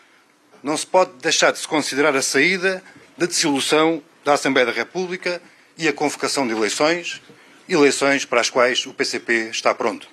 não 0.63 0.75
se 0.75 0.87
pode 0.87 1.11
deixar 1.21 1.51
de 1.51 1.59
se 1.59 1.67
considerar 1.67 2.15
a 2.15 2.21
saída 2.21 2.83
da 3.15 3.27
dissolução 3.27 4.01
da 4.23 4.33
Assembleia 4.33 4.65
da 4.65 4.71
República 4.71 5.39
e 5.77 5.87
a 5.87 5.93
convocação 5.93 6.47
de 6.47 6.53
eleições, 6.53 7.21
eleições 7.69 8.25
para 8.25 8.41
as 8.41 8.49
quais 8.49 8.85
o 8.85 8.93
PCP 8.93 9.49
está 9.51 9.75
pronto. 9.75 10.07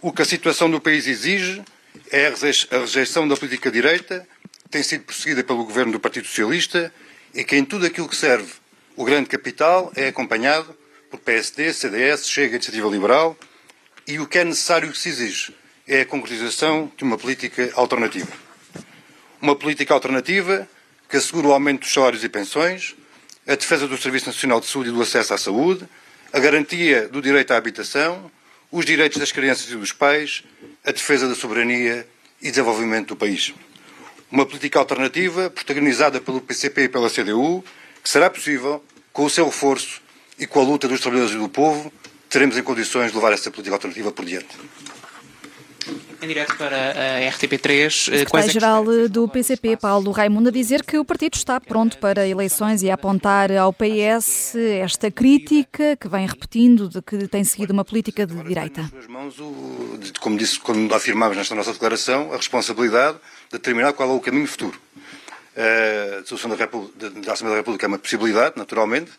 O 0.00 0.12
que 0.12 0.22
a 0.22 0.24
situação 0.24 0.70
do 0.70 0.80
país 0.80 1.06
exige 1.06 1.62
é 2.10 2.26
a 2.26 2.78
rejeição 2.80 3.28
da 3.28 3.36
política 3.36 3.70
direita, 3.70 4.26
que 4.64 4.68
tem 4.70 4.82
sido 4.82 5.04
perseguida 5.04 5.44
pelo 5.44 5.64
governo 5.64 5.92
do 5.92 6.00
Partido 6.00 6.26
Socialista 6.26 6.92
e 7.34 7.44
que 7.44 7.56
em 7.56 7.64
tudo 7.64 7.86
aquilo 7.86 8.08
que 8.08 8.16
serve 8.16 8.52
o 8.96 9.04
grande 9.04 9.28
capital 9.28 9.92
é 9.94 10.08
acompanhado 10.08 10.76
por 11.10 11.18
PSD, 11.20 11.72
CDS, 11.72 12.28
Chega, 12.28 12.56
Iniciativa 12.56 12.88
Liberal 12.88 13.36
e 14.06 14.18
o 14.18 14.26
que 14.26 14.38
é 14.38 14.44
necessário 14.44 14.90
que 14.90 14.98
se 14.98 15.08
exige 15.08 15.54
é 15.86 16.02
a 16.02 16.06
concretização 16.06 16.90
de 16.96 17.04
uma 17.04 17.16
política 17.16 17.70
alternativa. 17.74 18.30
Uma 19.40 19.56
política 19.56 19.94
alternativa 19.94 20.68
que 21.08 21.16
assegure 21.16 21.46
o 21.46 21.52
aumento 21.52 21.80
dos 21.80 21.92
salários 21.92 22.22
e 22.22 22.28
pensões, 22.28 22.94
a 23.46 23.54
defesa 23.54 23.86
do 23.86 23.96
Serviço 23.96 24.26
Nacional 24.26 24.60
de 24.60 24.66
Saúde 24.66 24.90
e 24.90 24.92
do 24.92 25.00
acesso 25.00 25.32
à 25.32 25.38
saúde, 25.38 25.88
a 26.32 26.38
garantia 26.38 27.08
do 27.08 27.22
direito 27.22 27.52
à 27.52 27.56
habitação, 27.56 28.30
os 28.70 28.84
direitos 28.84 29.18
das 29.18 29.32
crianças 29.32 29.70
e 29.70 29.76
dos 29.76 29.92
pais, 29.92 30.44
a 30.84 30.92
defesa 30.92 31.26
da 31.26 31.34
soberania 31.34 32.06
e 32.42 32.50
desenvolvimento 32.50 33.08
do 33.08 33.16
país. 33.16 33.54
Uma 34.30 34.44
política 34.44 34.78
alternativa 34.78 35.48
protagonizada 35.48 36.20
pelo 36.20 36.42
PCP 36.42 36.82
e 36.82 36.88
pela 36.90 37.08
CDU, 37.08 37.64
que 38.02 38.10
será 38.10 38.28
possível, 38.28 38.84
com 39.10 39.24
o 39.24 39.30
seu 39.30 39.46
reforço 39.46 40.02
e 40.38 40.46
com 40.46 40.60
a 40.60 40.64
luta 40.64 40.88
dos 40.88 41.00
trabalhadores 41.00 41.36
e 41.36 41.38
do 41.38 41.48
povo, 41.48 41.92
teremos 42.28 42.56
em 42.56 42.62
condições 42.62 43.10
de 43.10 43.16
levar 43.16 43.32
essa 43.32 43.50
política 43.50 43.76
alternativa 43.76 44.12
por 44.12 44.24
diante 44.24 44.56
em 46.20 46.26
direto 46.26 46.56
para 46.56 46.90
a 46.90 47.30
RTP3. 47.30 47.86
O 47.86 48.18
secretário-geral 48.18 48.84
do 49.08 49.28
PCP, 49.28 49.76
Paulo 49.76 50.10
Raimundo, 50.10 50.48
a 50.48 50.52
dizer 50.52 50.82
que 50.84 50.98
o 50.98 51.04
partido 51.04 51.34
está 51.34 51.60
pronto 51.60 51.98
para 51.98 52.26
eleições 52.26 52.82
e 52.82 52.90
a 52.90 52.94
apontar 52.94 53.52
ao 53.52 53.72
PS 53.72 54.56
esta 54.56 55.10
crítica 55.10 55.96
que 55.96 56.08
vem 56.08 56.26
repetindo 56.26 56.88
de 56.88 57.00
que 57.02 57.28
tem 57.28 57.44
seguido 57.44 57.72
uma 57.72 57.84
política 57.84 58.26
de 58.26 58.34
direita. 58.42 58.90
Como 60.20 60.36
disse, 60.36 60.58
como 60.58 60.92
afirmámos 60.92 61.36
nesta 61.36 61.54
nossa 61.54 61.72
declaração, 61.72 62.32
a 62.32 62.36
responsabilidade 62.36 63.18
de 63.50 63.58
determinar 63.58 63.92
qual 63.92 64.10
é 64.10 64.12
o 64.12 64.20
caminho 64.20 64.46
futuro. 64.46 64.78
A 65.56 66.20
dissolução 66.20 66.50
da, 66.50 66.56
da 66.56 67.32
Assembleia 67.32 67.56
da 67.56 67.60
República 67.60 67.86
é 67.86 67.88
uma 67.88 67.98
possibilidade, 67.98 68.54
naturalmente, 68.56 69.10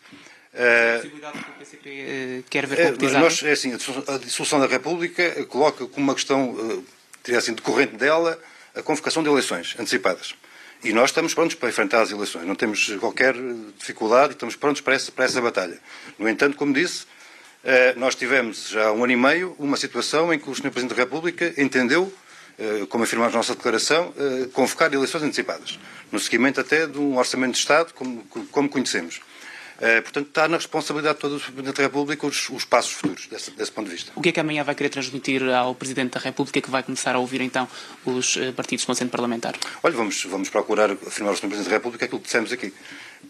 a 0.52 0.96
possibilidade 0.96 1.38
que 1.38 1.50
o 1.50 1.54
PCP 1.54 1.90
eh, 1.90 2.42
quer 2.50 2.66
ver 2.66 2.76
concretizada? 2.76 3.18
Nós, 3.20 3.42
é 3.42 3.52
assim, 3.52 3.72
a 3.72 4.18
dissolução 4.18 4.58
da 4.58 4.66
República 4.66 5.44
coloca 5.46 5.86
como 5.86 6.04
uma 6.04 6.14
questão, 6.14 6.56
eh, 6.58 6.78
diria 7.22 7.38
assim, 7.38 7.54
decorrente 7.54 7.96
dela, 7.96 8.38
a 8.74 8.82
convocação 8.82 9.22
de 9.22 9.28
eleições 9.28 9.76
antecipadas. 9.78 10.34
E 10.82 10.92
nós 10.92 11.10
estamos 11.10 11.34
prontos 11.34 11.54
para 11.54 11.68
enfrentar 11.68 12.02
as 12.02 12.10
eleições, 12.10 12.46
não 12.46 12.54
temos 12.54 12.86
qualquer 12.98 13.34
dificuldade 13.78 14.32
e 14.32 14.34
estamos 14.34 14.56
prontos 14.56 14.80
para 14.80 14.94
essa, 14.94 15.12
para 15.12 15.24
essa 15.24 15.40
batalha. 15.40 15.78
No 16.18 16.28
entanto, 16.28 16.56
como 16.56 16.72
disse, 16.72 17.04
eh, 17.62 17.94
nós 17.96 18.14
tivemos 18.16 18.70
já 18.70 18.88
há 18.88 18.92
um 18.92 19.04
ano 19.04 19.12
e 19.12 19.16
meio 19.16 19.54
uma 19.58 19.76
situação 19.76 20.32
em 20.32 20.38
que 20.38 20.50
o 20.50 20.54
Sr. 20.54 20.70
Presidente 20.70 20.96
da 20.96 21.02
República 21.02 21.54
entendeu, 21.58 22.12
como 22.90 23.04
afirmamos 23.04 23.32
na 23.32 23.38
nossa 23.38 23.54
declaração, 23.54 24.12
convocar 24.52 24.92
eleições 24.92 25.22
antecipadas, 25.22 25.78
no 26.12 26.18
seguimento 26.18 26.60
até 26.60 26.86
de 26.86 26.98
um 26.98 27.16
orçamento 27.16 27.52
de 27.52 27.58
Estado 27.58 27.94
como, 27.94 28.22
como 28.50 28.68
conhecemos. 28.68 29.22
Uh, 29.80 30.02
portanto, 30.02 30.28
está 30.28 30.46
na 30.46 30.58
responsabilidade 30.58 31.14
de 31.14 31.20
todo 31.22 31.36
o 31.38 31.40
Presidente 31.40 31.76
da 31.76 31.82
República 31.82 32.26
os, 32.26 32.50
os 32.50 32.66
passos 32.66 32.92
futuros, 32.92 33.26
desse, 33.28 33.50
desse, 33.52 33.72
ponto 33.72 33.86
de 33.86 33.94
vista. 33.94 34.12
O 34.14 34.20
que 34.20 34.28
é 34.28 34.32
que 34.32 34.38
amanhã 34.38 34.62
vai 34.62 34.74
querer 34.74 34.90
transmitir 34.90 35.42
ao 35.42 35.74
Presidente 35.74 36.12
da 36.12 36.20
República 36.20 36.60
que 36.60 36.70
vai 36.70 36.82
começar 36.82 37.14
a 37.14 37.18
ouvir, 37.18 37.40
então, 37.40 37.66
os 38.04 38.36
uh, 38.36 38.52
partidos 38.52 38.84
com 38.84 38.92
assento 38.92 39.10
parlamentar? 39.10 39.54
Olha, 39.82 39.96
vamos, 39.96 40.22
vamos 40.24 40.50
procurar 40.50 40.90
afirmar 40.90 41.30
ao 41.30 41.36
Sr. 41.36 41.48
Presidente 41.48 41.70
da 41.70 41.76
República 41.76 42.04
aquilo 42.04 42.20
que 42.20 42.26
dissemos 42.26 42.52
aqui, 42.52 42.74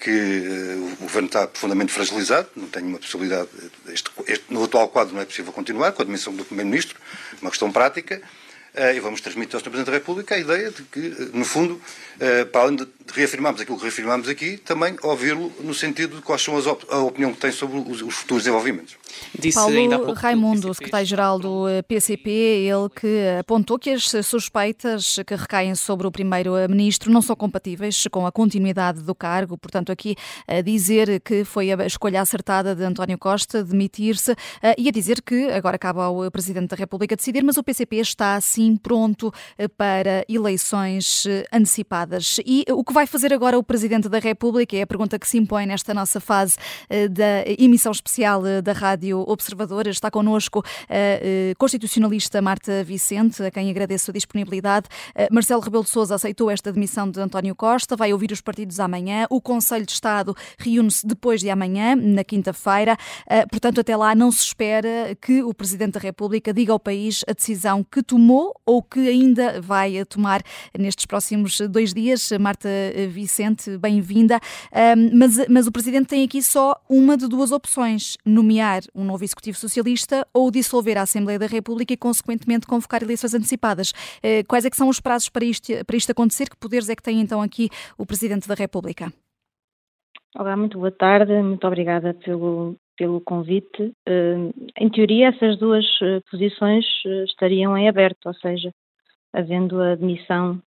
que 0.01 0.11
uh, 0.11 0.93
o 0.95 1.03
Governo 1.03 1.29
está 1.29 1.47
profundamente 1.47 1.93
fragilizado, 1.93 2.49
não 2.57 2.67
tem 2.67 2.83
uma 2.83 2.99
possibilidade, 2.99 3.49
este, 3.87 4.11
este, 4.27 4.45
no 4.51 4.65
atual 4.65 4.89
quadro 4.89 5.15
não 5.15 5.23
é 5.23 5.25
possível 5.25 5.53
continuar, 5.53 5.93
com 5.93 6.03
a 6.03 6.05
admissão 6.05 6.35
do 6.35 6.45
Primeiro-Ministro, 6.45 6.99
uma 7.41 7.51
questão 7.51 7.71
prática, 7.71 8.21
e 8.75 9.01
vamos 9.01 9.21
transmitir 9.21 9.57
ao 9.57 9.61
Sr. 9.61 9.71
Presidente 9.71 9.87
da 9.87 9.99
República 9.99 10.35
a 10.35 10.39
ideia 10.39 10.71
de 10.71 10.83
que, 10.83 11.31
no 11.35 11.45
fundo, 11.45 11.75
uh, 11.75 12.47
para 12.47 12.63
além 12.63 12.77
de 12.77 12.87
reafirmarmos 13.13 13.61
aquilo 13.61 13.77
que 13.77 13.83
reafirmamos 13.85 14.29
aqui, 14.29 14.57
também 14.59 14.97
ouvi-lo 15.03 15.53
no 15.61 15.75
sentido 15.75 16.17
de 16.17 16.23
quais 16.23 16.43
são 16.43 16.57
as 16.57 16.67
op 16.67 16.85
a 16.89 16.99
opinião 16.99 17.33
que 17.33 17.41
tem 17.41 17.51
sobre 17.51 17.79
os 17.79 18.15
futuros 18.15 18.45
desenvolvimentos. 18.45 19.00
Disse 19.39 19.57
Paulo 19.59 20.13
Raimundo, 20.15 20.75
secretário-geral 20.75 21.39
do 21.39 21.65
PCP, 21.87 22.31
ele 22.31 22.89
que 22.95 23.39
apontou 23.39 23.79
que 23.79 23.91
as 23.91 24.11
suspeitas 24.25 25.19
que 25.27 25.35
recaem 25.35 25.75
sobre 25.75 26.07
o 26.07 26.11
primeiro-ministro 26.11 27.11
não 27.11 27.23
são 27.23 27.35
compatíveis 27.35 28.07
com 28.11 28.27
a 28.27 28.33
continuidade 28.33 29.03
do 29.03 29.15
cargo, 29.15 29.57
portanto 29.57 29.91
aqui 29.91 30.17
a 30.47 30.61
dizer 30.61 31.21
que 31.21 31.45
foi 31.45 31.73
a 31.73 31.87
escolha 31.87 32.21
acertada 32.21 32.75
de 32.75 32.83
António 32.85 33.17
Costa 33.19 33.63
demitir-se 33.65 34.35
e 34.77 34.89
a 34.89 34.93
dizer 34.93 35.23
que 35.23 35.51
agora 35.51 35.79
cabe 35.79 36.01
ao 36.01 36.31
Presidente 36.31 36.69
da 36.69 36.77
República 36.77 37.17
decidir, 37.17 37.43
mas 37.43 37.57
o 37.57 37.63
PCP 37.63 37.97
está 37.97 38.35
assim 38.35 38.77
pronto 38.77 39.33
para 39.77 40.25
eleições 40.29 41.25
antecipadas. 41.53 42.41
E 42.45 42.65
o 42.71 42.85
que 42.85 42.93
vai 42.93 43.07
fazer 43.07 43.33
agora 43.33 43.59
o 43.59 43.63
Presidente 43.63 44.09
da 44.09 44.19
República 44.19 44.77
é 44.77 44.83
a 44.83 44.87
pergunta 44.87 45.19
que 45.19 45.29
se 45.29 45.39
impõe 45.39 45.67
nesta 45.67 45.95
nossa 45.95 46.21
fase 46.21 46.57
da 47.11 47.45
emissão 47.59 47.93
especial 47.93 48.43
da 48.63 48.73
Rádio 48.73 49.00
Rádio 49.01 49.25
Observador. 49.27 49.87
Está 49.87 50.11
connosco 50.11 50.63
a 50.91 51.55
constitucionalista 51.57 52.43
Marta 52.43 52.85
Vicente, 52.85 53.43
a 53.43 53.51
quem 53.51 53.71
agradeço 53.71 54.11
a 54.11 54.15
disponibilidade. 54.15 54.89
Marcelo 55.33 55.63
Rebelo 55.63 55.85
de 55.85 55.89
Sousa 55.89 56.17
aceitou 56.17 56.51
esta 56.51 56.71
demissão 56.71 57.11
de 57.11 57.19
António 57.19 57.55
Costa, 57.55 57.97
vai 57.97 58.13
ouvir 58.13 58.31
os 58.31 58.43
partidos 58.43 58.79
amanhã. 58.79 59.27
O 59.31 59.41
Conselho 59.41 59.87
de 59.87 59.93
Estado 59.93 60.37
reúne-se 60.59 61.07
depois 61.07 61.41
de 61.41 61.49
amanhã, 61.49 61.97
na 61.97 62.23
quinta-feira. 62.23 62.95
Portanto, 63.51 63.81
até 63.81 63.97
lá 63.97 64.15
não 64.15 64.31
se 64.31 64.41
espera 64.41 65.17
que 65.19 65.43
o 65.43 65.55
Presidente 65.55 65.93
da 65.93 66.01
República 66.01 66.53
diga 66.53 66.75
ao 66.75 66.79
país 66.79 67.25
a 67.27 67.33
decisão 67.33 67.83
que 67.83 68.03
tomou 68.03 68.55
ou 68.67 68.83
que 68.83 69.01
ainda 69.09 69.63
vai 69.63 70.05
tomar 70.05 70.43
nestes 70.79 71.07
próximos 71.07 71.59
dois 71.71 71.95
dias. 71.95 72.31
Marta 72.39 72.69
Vicente, 73.09 73.79
bem-vinda. 73.79 74.39
Mas, 75.15 75.49
mas 75.49 75.67
o 75.67 75.73
Presidente 75.73 76.09
tem 76.09 76.23
aqui 76.23 76.43
só 76.43 76.75
uma 76.87 77.17
de 77.17 77.27
duas 77.27 77.51
opções: 77.51 78.19
nomear 78.27 78.83
um 78.95 79.05
novo 79.05 79.25
Executivo 79.25 79.57
Socialista 79.57 80.27
ou 80.33 80.51
dissolver 80.51 80.99
a 80.99 81.03
Assembleia 81.03 81.39
da 81.39 81.47
República 81.47 81.93
e, 81.93 81.97
consequentemente, 81.97 82.67
convocar 82.67 83.03
eleições 83.03 83.35
antecipadas. 83.35 83.93
Eh, 84.23 84.43
quais 84.45 84.65
é 84.65 84.71
que 84.71 84.77
são 84.77 84.89
os 84.89 85.01
prazos 85.01 85.29
para 85.29 85.45
isto, 85.45 85.73
para 85.85 85.97
isto 85.97 86.11
acontecer? 86.11 86.49
Que 86.49 86.57
poderes 86.57 86.89
é 86.89 86.97
que 86.97 87.03
tem 87.03 87.21
então 87.21 87.41
aqui 87.41 87.69
o 87.99 88.07
Presidente 88.07 88.49
da 88.49 88.55
República? 88.55 89.13
Olá, 90.37 90.57
muito 90.57 90.79
boa 90.79 90.93
tarde, 90.93 91.33
muito 91.43 91.67
obrigada 91.67 92.15
pelo, 92.15 92.77
pelo 92.97 93.21
convite. 93.21 93.93
Eh, 94.07 94.37
em 94.79 94.89
teoria, 94.89 95.29
essas 95.29 95.59
duas 95.59 95.85
eh, 96.03 96.21
posições 96.31 96.85
estariam 97.27 97.77
em 97.77 97.89
aberto, 97.89 98.27
ou 98.27 98.35
seja, 98.35 98.73
havendo 99.33 99.81
a 99.81 99.93
admissão, 99.93 100.61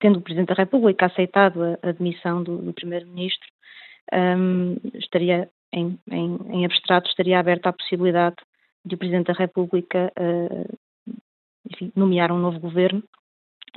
tendo 0.00 0.18
o 0.18 0.20
Presidente 0.20 0.48
da 0.48 0.54
República 0.54 1.06
aceitado 1.06 1.62
a 1.80 1.88
admissão 1.88 2.42
do, 2.42 2.58
do 2.58 2.72
Primeiro-Ministro, 2.72 3.48
estaria 4.94 5.48
em, 5.72 5.98
em, 6.10 6.38
em 6.50 6.64
abstrato, 6.64 7.08
estaria 7.08 7.38
aberta 7.38 7.68
a 7.68 7.72
possibilidade 7.72 8.36
de 8.84 8.94
o 8.94 8.98
Presidente 8.98 9.26
da 9.26 9.32
República 9.34 10.12
uh, 10.18 10.78
enfim, 11.70 11.92
nomear 11.94 12.32
um 12.32 12.38
novo 12.38 12.58
governo, 12.58 13.02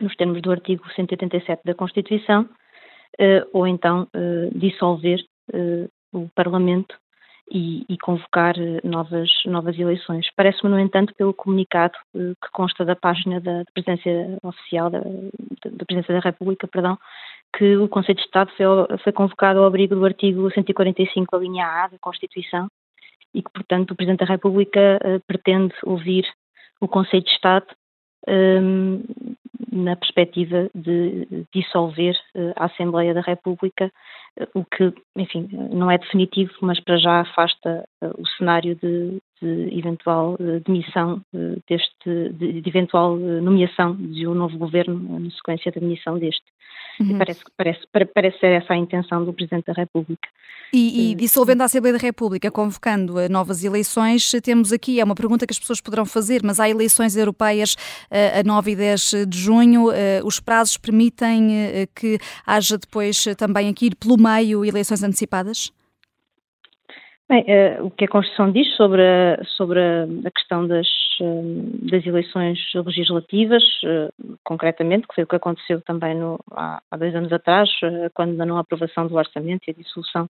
nos 0.01 0.15
termos 0.15 0.41
do 0.41 0.51
artigo 0.51 0.84
187 0.95 1.62
da 1.63 1.75
Constituição, 1.75 2.43
uh, 2.43 3.49
ou 3.51 3.67
então 3.67 4.08
uh, 4.15 4.58
dissolver 4.58 5.23
o 6.13 6.29
Parlamento 6.34 6.95
e, 7.51 7.86
e 7.89 7.97
convocar 7.97 8.56
novas, 8.82 9.29
novas 9.45 9.77
eleições. 9.77 10.25
Parece-me, 10.38 10.69
no 10.69 10.79
entanto, 10.79 11.13
pelo 11.15 11.34
comunicado 11.34 11.93
que 12.13 12.51
consta 12.53 12.86
da 12.86 12.95
página 12.95 13.41
da, 13.41 13.65
Presidência 13.73 14.38
Oficial 14.41 14.89
da, 14.89 14.99
da 14.99 15.86
Presidência 15.86 16.13
da 16.13 16.21
República, 16.21 16.65
perdão, 16.65 16.97
que 17.58 17.78
o 17.78 17.88
Conselho 17.88 18.18
de 18.18 18.24
Estado 18.26 18.52
foi, 18.58 18.66
foi 19.04 19.12
convocado 19.13 19.60
ao 19.60 19.66
abrigo 19.66 19.96
do 19.96 20.06
artigo 20.06 20.52
145, 20.52 21.36
a 21.36 21.39
linha 21.39 21.66
A 21.66 21.88
da 21.88 22.00
Constituição, 22.00 22.68
e 23.34 23.42
que, 23.42 23.52
portanto, 23.52 23.92
o 23.92 23.96
Presidente 23.96 24.20
da 24.20 24.26
República 24.26 25.00
uh, 25.04 25.20
pretende 25.28 25.74
ouvir 25.84 26.26
o 26.80 26.88
Conselho 26.88 27.24
de 27.24 27.32
Estado 27.32 27.66
um, 28.28 28.32
ehm, 28.32 29.04
na 29.72 29.96
perspectiva 29.96 30.70
de 30.74 31.46
dissolver 31.54 32.16
uh, 32.36 32.54
a 32.56 32.66
Assembleia 32.66 33.13
da 33.13 33.22
República, 33.22 33.92
uh, 34.39 34.48
o 34.54 34.66
que, 34.66 34.94
enfim, 35.16 35.50
não 35.72 35.89
é 35.89 35.98
definitivo, 35.98 36.54
mas 36.62 36.80
para 36.80 36.98
já 36.98 37.22
afasta 37.22 37.84
o 38.18 38.28
cenário 38.38 38.76
de, 38.76 39.12
de 39.12 39.33
eventual 39.41 40.38
demissão, 40.65 41.22
deste, 41.67 42.30
de, 42.34 42.62
de 42.62 42.69
eventual 42.69 43.15
nomeação 43.17 43.96
de 43.96 44.28
um 44.28 44.34
novo 44.34 44.58
governo 44.58 45.19
na 45.19 45.30
sequência 45.32 45.72
da 45.72 45.80
demissão 45.80 46.17
deste. 46.17 46.43
Uhum. 47.00 47.17
Parece, 47.17 47.41
parece, 47.58 47.82
parece 48.13 48.39
ser 48.39 48.52
essa 48.52 48.74
a 48.74 48.78
intenção 48.78 49.26
do 49.26 49.34
Presidente 49.34 49.65
da 49.65 49.74
República. 49.74 50.28
E, 50.72 51.12
e 51.12 51.15
dissolvendo 51.15 51.62
a 51.62 51.65
Assembleia 51.65 51.98
da 51.98 52.02
República, 52.02 52.50
convocando 52.50 53.15
novas 53.30 53.63
eleições, 53.63 54.32
temos 54.43 54.72
aqui, 54.72 55.00
é 55.00 55.04
uma 55.04 55.13
pergunta 55.13 55.46
que 55.46 55.54
as 55.54 55.60
pessoas 55.60 55.80
poderão 55.80 56.06
fazer, 56.06 56.41
mas 56.43 56.60
há 56.60 56.67
eleições 56.67 57.15
europeias 57.15 57.76
a 58.10 58.43
9 58.43 58.72
e 58.72 58.76
10 58.76 59.13
de 59.28 59.38
junho, 59.38 59.86
os 60.24 60.39
prazos 60.39 60.78
permitem 60.78 61.88
que 61.96 62.17
haja 62.46 62.78
depois 62.78 63.24
também 63.38 63.69
aqui 63.69 63.96
pelo 63.96 64.17
meio 64.17 64.65
eleições 64.65 65.04
antecipadas? 65.04 65.72
Bem, 67.30 67.42
uh, 67.44 67.86
o 67.86 67.92
que 67.92 68.04
a 68.04 68.08
Constituição 68.08 68.52
diz 68.52 68.68
sobre 68.76 69.02
a, 69.02 69.42
sobre 69.56 69.80
a, 69.80 70.32
questão 70.32 70.68
das, 70.68 70.88
uh, 71.22 71.90
das 71.90 72.06
eleições 72.06 72.60
legislativas, 72.76 73.64
uh, 73.84 74.38
concretamente, 74.44 75.08
que 75.08 75.16
foi 75.16 75.24
o 75.24 75.28
que 75.28 75.36
aconteceu 75.38 75.82
também 75.82 76.16
no, 76.16 76.38
há, 76.52 76.82
há, 76.92 76.98
dois 76.98 77.16
anos 77.16 77.32
atrás, 77.32 77.70
quando 78.14 78.36
da 78.36 78.46
não 78.46 78.58
aprovação 78.58 79.08
do 79.08 79.16
orçamento 79.16 79.64
e 79.68 79.72
a 79.72 79.74
dissolução 79.74 80.28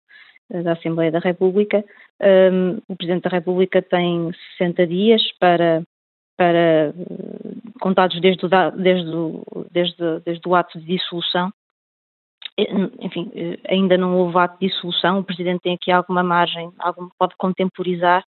da 0.51 0.73
Assembleia 0.73 1.13
da 1.13 1.19
República, 1.19 1.85
o 2.89 2.97
Presidente 2.97 3.25
da 3.25 3.37
República 3.37 3.83
tem 3.83 4.33
60 4.57 4.87
dias 4.87 5.21
para, 5.39 5.83
para 6.39 6.95
contados 7.79 8.19
desde 8.19 8.47
o, 8.47 8.49
desde, 8.49 9.11
o, 9.11 9.67
desde, 9.71 10.21
desde 10.25 10.49
o 10.49 10.55
ato 10.55 10.81
de 10.81 10.87
dissolução, 10.87 11.53
enfim, 13.01 13.31
eh, 13.35 13.59
ainda 13.69 13.97
não 13.97 14.17
houve 14.19 14.37
ato 14.39 14.59
de 14.59 14.69
dissolução, 14.69 15.21
o 15.21 15.25
Presidente 15.25 15.61
tem 15.63 15.75
aqui 15.75 15.93
alguma 15.93 16.23
margem, 16.23 16.71
algum, 16.79 17.09
pode 17.19 17.35
contemporizar 17.37 18.25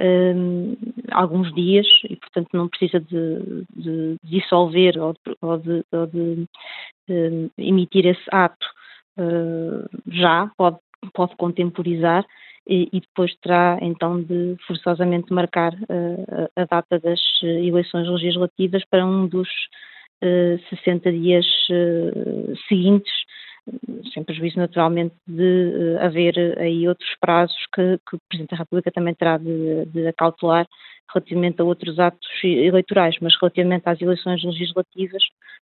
um, 0.00 0.76
alguns 1.12 1.54
dias 1.54 1.86
e, 2.08 2.16
portanto, 2.16 2.48
não 2.54 2.68
precisa 2.68 2.98
de, 2.98 3.64
de 3.76 4.16
dissolver 4.24 4.98
ou 4.98 5.12
de, 5.12 5.36
ou 5.40 5.58
de, 5.58 5.84
ou 5.92 6.06
de 6.06 6.46
um, 7.08 7.50
emitir 7.58 8.06
esse 8.06 8.24
ato 8.30 8.66
uh, 9.18 9.88
já, 10.08 10.50
pode, 10.56 10.78
pode 11.12 11.36
contemporizar 11.36 12.24
e, 12.66 12.88
e, 12.92 13.00
depois 13.00 13.34
terá 13.42 13.78
então 13.82 14.22
de 14.22 14.56
forçosamente 14.66 15.32
marcar 15.32 15.74
uh, 15.74 16.48
a 16.56 16.64
data 16.64 16.98
das 16.98 17.20
eleições 17.42 18.08
legislativas 18.08 18.82
para 18.88 19.04
um 19.04 19.26
dos 19.26 19.48
uh, 20.24 20.58
60 20.70 21.12
dias 21.12 21.46
seguintes 22.68 23.12
sem 24.12 24.24
prejuízo 24.24 24.58
naturalmente 24.58 25.14
de 25.26 25.96
uh, 25.96 26.04
haver 26.04 26.58
aí 26.58 26.86
outros 26.88 27.10
prazos 27.20 27.56
que, 27.74 27.98
que, 28.08 28.16
o 28.16 28.20
Presidente 28.28 28.50
da 28.50 28.56
República 28.56 28.90
também 28.90 29.14
terá 29.14 29.38
de, 29.38 29.86
de 29.86 30.06
acautelar 30.06 30.66
relativamente 31.12 31.60
a 31.60 31.64
outros 31.64 31.98
atos 31.98 32.28
eleitorais, 32.42 33.16
mas 33.20 33.34
relativamente 33.40 33.88
às 33.88 34.00
eleições 34.00 34.42
legislativas, 34.42 35.22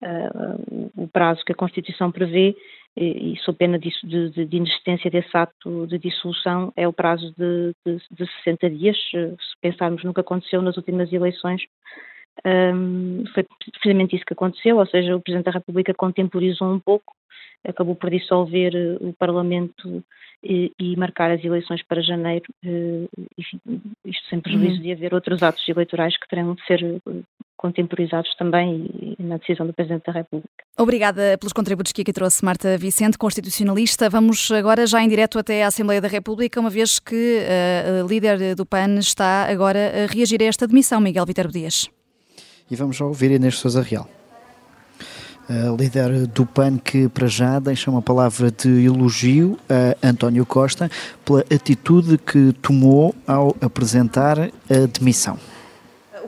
uh, 0.03 0.91
o 0.97 1.09
prazo 1.09 1.45
que 1.45 1.53
a 1.53 1.57
Constituição 1.57 2.11
prevê, 2.11 2.57
e, 2.97 3.35
e 3.35 3.37
sob 3.39 3.57
pena 3.57 3.79
de, 3.79 3.91
de, 4.03 4.47
de, 4.47 4.57
inexistência 4.57 5.11
desse 5.11 5.37
ato 5.37 5.87
de 5.87 5.99
dissolução, 5.99 6.73
é 6.77 6.89
o 6.89 6.93
prazo 6.93 7.33
de, 7.39 7.73
de 8.11 8.27
60 8.45 8.71
dias. 8.71 8.97
Se 9.11 9.61
pensarmos 9.61 10.03
no 10.03 10.13
que 10.13 10.21
aconteceu 10.21 10.61
nas 10.61 10.77
últimas 10.77 11.13
eleições, 11.13 11.63
um, 12.45 13.25
foi 13.35 13.47
precisamente 13.73 14.17
isso 14.17 14.25
que 14.25 14.35
aconteceu, 14.35 14.79
ou 14.79 14.87
seja, 14.87 15.17
o 15.17 15.21
Presidente 15.21 15.47
da 15.47 15.53
República 15.53 15.93
contemporizou 15.95 16.73
um 16.73 16.81
pouco 16.81 17.15
acabou 17.67 17.95
por 17.95 18.11
dissolver 18.11 18.75
eh, 18.75 18.97
o 19.01 19.13
Parlamento 19.13 20.03
e, 20.43 20.73
e, 20.79 20.97
marcar 20.97 21.31
as 21.31 21.43
eleições 21.45 21.83
para 21.83 22.01
janeiro, 22.01 22.45
eh, 22.65 23.09
enfim, 23.37 23.61
isto 24.05 24.29
sem 24.29 24.41
prejuízo 24.41 24.77
uhum. 24.77 24.83
de 24.83 24.93
haver 24.93 25.13
outros 25.13 25.43
atos 25.43 25.69
eleitorais 25.69 26.17
que 26.17 26.29
terão 26.29 26.55
de 26.55 26.65
ser 26.65 26.83
eh, 26.85 27.21
contemporizados 27.57 28.33
também 28.37 29.17
na 29.19 29.37
decisão 29.39 29.67
do 29.67 29.73
Presidente 29.73 30.05
da 30.07 30.13
República. 30.13 30.49
Obrigada 30.79 31.37
pelos 31.39 31.53
contributos 31.53 31.91
que 31.91 32.03
aqui 32.03 32.13
trouxe 32.13 32.45
Marta 32.45 32.79
Vicente, 32.79 33.19
constitucionalista. 33.19 34.09
Vamos 34.09 34.53
agora 34.53 34.87
já 34.87 35.03
em 35.03 35.09
direto 35.09 35.41
até 35.41 35.65
à 35.65 35.67
Assembleia 35.67 36.01
da 36.01 36.07
República, 36.07 36.61
uma 36.61 36.71
vez 36.71 37.01
que 37.01 37.41
a 37.51 38.07
líder 38.07 38.55
do 38.55 38.65
PAN 38.65 39.01
está 39.01 39.51
agora 39.51 40.05
a 40.05 40.07
reagir 40.07 40.41
a 40.41 40.45
esta 40.45 40.69
demissão, 40.69 41.01
Miguel 41.01 41.27
Viterbo 41.27 41.53
Dias. 41.53 41.91
E 42.71 42.77
vamos 42.77 42.97
já 42.97 43.05
ouvir 43.05 43.31
Inês 43.31 43.59
Sousa 43.59 43.83
Real 43.83 44.09
líder 45.79 46.27
do 46.27 46.45
PAN, 46.45 46.79
que 46.79 47.09
para 47.09 47.27
já 47.27 47.59
deixa 47.59 47.91
uma 47.91 48.03
palavra 48.03 48.51
de 48.51 48.85
elogio 48.85 49.59
a 50.03 50.09
António 50.09 50.45
Costa 50.45 50.91
pela 51.25 51.41
atitude 51.41 52.19
que 52.19 52.53
tomou 52.61 53.15
ao 53.27 53.57
apresentar 53.61 54.39
a 54.39 54.87
demissão. 54.99 55.39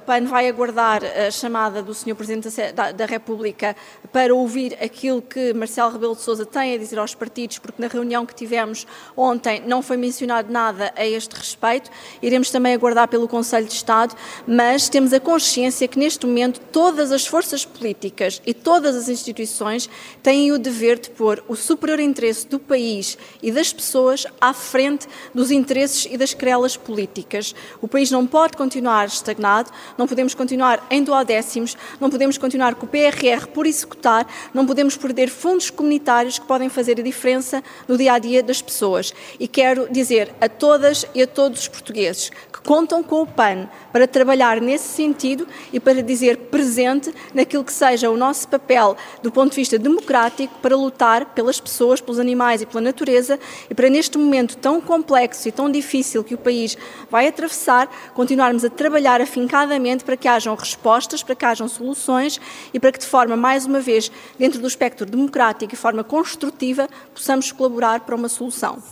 PAN 0.01 0.25
vai 0.25 0.49
aguardar 0.49 1.03
a 1.05 1.31
chamada 1.31 1.83
do 1.83 1.95
Sr. 1.95 2.15
Presidente 2.15 2.49
da, 2.73 2.93
da, 2.93 3.07
República 3.07 3.77
para 4.13 4.35
ouvir 4.35 4.77
aquilo 4.83 5.21
que 5.21 5.53
Marcelo 5.53 5.93
Rebelo 5.93 6.17
de 6.17 6.23
Sousa 6.23 6.47
tem 6.47 6.75
a 6.75 6.79
dizer 6.79 6.99
aos 6.99 7.15
partidos, 7.15 7.59
porque 7.59 7.81
na 7.81 7.89
reunião 7.89 8.25
que 8.25 8.35
tivemos 8.35 8.87
ontem 9.17 9.63
não 9.67 9.83
foi 9.83 9.97
mencionado 9.97 10.53
nada 10.53 10.93
a 10.97 11.07
este 11.07 11.35
respeito. 11.37 11.91
Iremos 12.23 12.51
também 12.51 12.75
aguardar 12.75 13.09
pelo 13.09 13.29
Conselho 13.29 13.67
de 13.67 13.75
Estado, 13.75 14.15
mas 14.47 14.89
temos 14.89 15.13
a 15.13 15.21
consciência 15.21 15.87
que 15.87 15.99
neste 15.99 16.27
momento 16.27 16.61
todas 16.73 17.13
as 17.13 17.27
forças 17.27 17.65
políticas 17.65 18.41
e 18.47 18.55
todas 18.55 18.97
as 18.97 19.09
instituições 19.09 19.89
têm 20.23 20.53
o 20.53 20.59
dever 20.59 20.99
de 20.99 21.11
pôr 21.11 21.43
o 21.49 21.55
superior 21.55 22.01
interesse 22.01 22.47
do 22.47 22.59
país 22.59 23.19
e 23.43 23.53
das 23.53 23.73
pessoas 23.73 24.27
à 24.41 24.53
frente 24.53 25.07
dos 25.35 25.51
interesses 25.51 26.07
e 26.11 26.17
das 26.17 26.35
querelas 26.35 26.77
políticas. 26.77 27.55
O 27.81 27.89
país 27.89 28.11
não 28.11 28.27
pode 28.27 28.57
continuar 28.57 29.07
estagnado, 29.07 29.71
não 30.01 30.07
podemos 30.07 30.33
continuar 30.35 30.87
em 30.91 31.05
duodécimos, 31.05 31.77
não 32.01 32.09
podemos 32.09 32.39
continuar 32.39 32.75
com 32.75 32.87
o 32.87 32.89
PRR 32.89 33.47
por 33.53 33.67
executar, 33.67 34.27
não 34.55 34.65
podemos 34.65 34.97
perder 34.97 35.29
fundos 35.29 35.69
comunitários 35.69 36.39
que 36.39 36.47
podem 36.47 36.71
fazer 36.71 36.99
a 36.99 37.03
diferença 37.03 37.63
no 37.87 37.99
dia 37.99 38.15
a 38.15 38.19
dia 38.19 38.43
das 38.43 38.63
pessoas. 38.63 39.13
E 39.39 39.47
quero 39.47 39.93
dizer 39.93 40.35
a 40.41 40.49
todas 40.49 41.05
e 41.15 41.21
a 41.21 41.27
todos 41.27 41.61
os 41.61 41.69
portugueses 41.69 42.31
que 42.51 42.63
contam 42.63 43.03
com 43.03 43.21
o 43.21 43.27
PAN 43.27 43.69
para 43.93 44.09
trabalhar 44.09 44.59
nesse 44.59 44.89
sentido 44.89 45.47
e 45.71 45.79
para 45.79 46.03
dizer 46.03 46.37
presente 46.37 47.13
naquilo 47.35 47.63
que 47.63 47.73
seja 47.73 48.09
o 48.09 48.17
nosso 48.17 48.49
papel 48.49 48.97
do 49.23 49.31
ponto 49.31 49.51
de 49.51 49.57
vista 49.57 49.79
democrático 49.79 50.55
para 50.63 50.77
lutar 50.77 51.27
pelas 51.27 51.61
pessoas, 51.61 52.01
pelos 52.01 52.19
animais 52.19 52.63
e 52.63 52.67
pela 52.67 52.81
natureza 52.81 53.39
e 53.69 53.75
para 53.75 53.91
neste 53.91 54.17
momento 54.17 54.57
tão 54.57 54.81
complexo 54.81 55.47
e 55.47 55.53
tão 55.53 55.71
difícil 55.71 56.25
que 56.25 56.35
o 56.35 56.39
país 56.39 56.77
vai 57.11 57.27
atravessar, 57.27 57.87
continuarmos 58.15 58.65
a 58.65 58.71
trabalhar 58.71 59.21
afincadamente 59.21 59.90
para 59.99 60.17
que 60.17 60.29
hajam 60.29 60.55
respostas, 60.55 61.23
para 61.23 61.35
que 61.35 61.45
hajam 61.45 61.69
soluções 61.69 62.41
e 62.73 62.79
para 62.79 62.93
que 62.93 62.99
de 62.99 63.07
forma, 63.07 63.37
mais 63.37 63.67
uma 63.67 63.81
vez, 63.81 64.11
dentro 64.39 64.61
do 64.61 64.67
espectro 64.67 65.05
democrático 65.05 65.75
e 65.75 65.77
forma 65.77 66.05
construtiva, 66.05 66.89
possamos 67.15 67.53
colaborar 67.53 68.01
para 68.01 68.15
uma 68.15 68.29
solução 68.29 68.83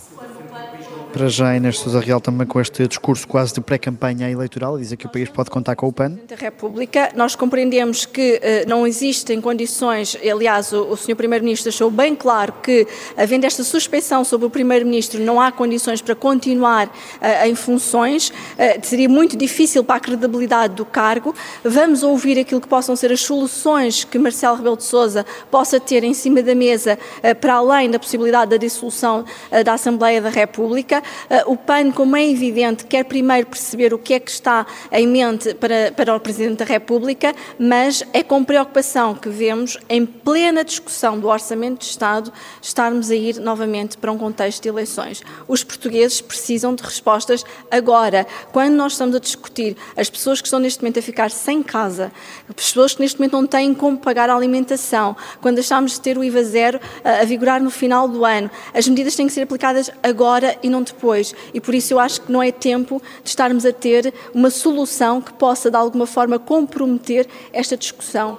para 1.18 1.28
já 1.28 1.56
Inês 1.56 1.80
Sousa 1.80 1.98
Real 1.98 2.20
também 2.20 2.46
com 2.46 2.60
este 2.60 2.86
discurso 2.86 3.26
quase 3.26 3.52
de 3.52 3.60
pré-campanha 3.60 4.30
eleitoral, 4.30 4.78
dizer 4.78 4.96
que 4.96 5.04
o 5.04 5.08
país 5.08 5.28
pode 5.28 5.50
contar 5.50 5.74
com 5.74 5.88
o 5.88 5.92
PAN. 5.92 6.16
Da 6.28 6.36
República, 6.36 7.10
nós 7.16 7.34
compreendemos 7.34 8.06
que 8.06 8.36
uh, 8.36 8.68
não 8.68 8.86
existem 8.86 9.40
condições, 9.40 10.16
aliás, 10.22 10.72
o, 10.72 10.84
o 10.84 10.96
Sr. 10.96 11.16
Primeiro-Ministro 11.16 11.72
deixou 11.72 11.90
bem 11.90 12.14
claro 12.14 12.52
que, 12.62 12.86
havendo 13.16 13.46
esta 13.46 13.64
suspeição 13.64 14.22
sobre 14.22 14.46
o 14.46 14.50
Primeiro-Ministro, 14.50 15.20
não 15.20 15.40
há 15.40 15.50
condições 15.50 16.00
para 16.00 16.14
continuar 16.14 16.86
uh, 16.86 17.46
em 17.48 17.56
funções, 17.56 18.28
uh, 18.28 18.32
seria 18.80 19.08
muito 19.08 19.36
difícil 19.36 19.82
para 19.82 19.96
a 19.96 20.00
credibilidade 20.00 20.74
do 20.74 20.84
cargo. 20.84 21.34
Vamos 21.64 22.04
ouvir 22.04 22.38
aquilo 22.38 22.60
que 22.60 22.68
possam 22.68 22.94
ser 22.94 23.10
as 23.10 23.22
soluções 23.22 24.04
que 24.04 24.20
Marcelo 24.20 24.56
Rebelo 24.56 24.76
de 24.76 24.84
Sousa 24.84 25.26
possa 25.50 25.80
ter 25.80 26.04
em 26.04 26.14
cima 26.14 26.44
da 26.44 26.54
mesa, 26.54 26.96
para 27.40 27.54
além 27.54 27.90
da 27.90 27.98
possibilidade 27.98 28.52
da 28.52 28.56
dissolução 28.56 29.24
da 29.64 29.72
Assembleia 29.72 30.22
da 30.22 30.28
República. 30.28 31.02
Eh, 31.30 31.44
o 31.46 31.56
PAN, 31.56 31.90
como 31.90 32.16
é 32.16 32.28
evidente, 32.28 32.84
quer 32.86 33.04
primeiro 33.04 33.46
perceber 33.46 33.92
o 33.94 33.98
que 33.98 34.14
é 34.14 34.20
que 34.20 34.30
está 34.30 34.66
em 34.92 35.06
mente 35.06 35.54
para, 35.54 35.92
para 35.96 36.14
o 36.14 36.20
Presidente 36.20 36.58
da 36.58 36.64
República, 36.64 37.34
mas 37.58 38.02
é 38.12 38.22
com 38.22 38.44
preocupação 38.44 39.14
que 39.14 39.28
vemos, 39.28 39.78
em 39.88 40.04
plena 40.04 40.64
discussão 40.64 41.18
do 41.18 41.28
Orçamento 41.28 41.80
de 41.80 41.86
Estado, 41.86 42.32
estarmos 42.60 43.10
a 43.10 43.14
ir 43.14 43.38
novamente 43.40 43.96
para 43.98 44.12
um 44.12 44.18
contexto 44.18 44.62
de 44.62 44.68
eleições. 44.68 45.22
Os 45.46 45.64
portugueses 45.64 46.20
precisam 46.20 46.74
de 46.74 46.82
respostas 46.82 47.44
agora. 47.70 48.26
Quando 48.52 48.74
nós 48.74 48.92
estamos 48.92 49.14
a 49.14 49.18
discutir 49.18 49.76
as 49.96 50.08
pessoas 50.10 50.40
que 50.40 50.46
estão 50.46 50.58
neste 50.58 50.82
momento 50.82 50.98
a 50.98 51.02
ficar 51.02 51.30
sem 51.30 51.62
casa, 51.62 52.12
as 52.48 52.54
pessoas 52.54 52.94
que 52.94 53.00
neste 53.00 53.18
momento 53.18 53.32
não 53.32 53.46
têm 53.46 53.74
como 53.74 53.98
pagar 53.98 54.30
a 54.30 54.34
alimentação, 54.34 55.16
quando 55.40 55.56
deixamos 55.56 55.92
de 55.92 56.00
ter 56.00 56.16
o 56.18 56.24
IVA 56.24 56.42
zero 56.44 56.80
a, 57.04 57.20
a 57.20 57.24
vigorar 57.24 57.62
no 57.62 57.70
final 57.70 58.08
do 58.08 58.24
ano, 58.24 58.50
as 58.74 58.86
medidas 58.88 59.14
têm 59.16 59.26
que 59.26 59.32
ser 59.32 59.42
aplicadas 59.42 59.90
agora 60.02 60.56
e 60.62 60.68
não 60.68 60.82
depois. 60.92 61.34
E 61.52 61.60
por 61.60 61.74
isso 61.74 61.94
eu 61.94 61.98
acho 61.98 62.22
que 62.22 62.32
não 62.32 62.42
é 62.42 62.50
tempo 62.50 63.00
de 63.22 63.28
estarmos 63.28 63.64
a 63.64 63.72
ter 63.72 64.12
uma 64.34 64.50
solução 64.50 65.20
que 65.20 65.32
possa, 65.32 65.70
de 65.70 65.76
alguma 65.76 66.06
forma, 66.06 66.38
comprometer 66.38 67.26
esta 67.52 67.76
discussão. 67.76 68.38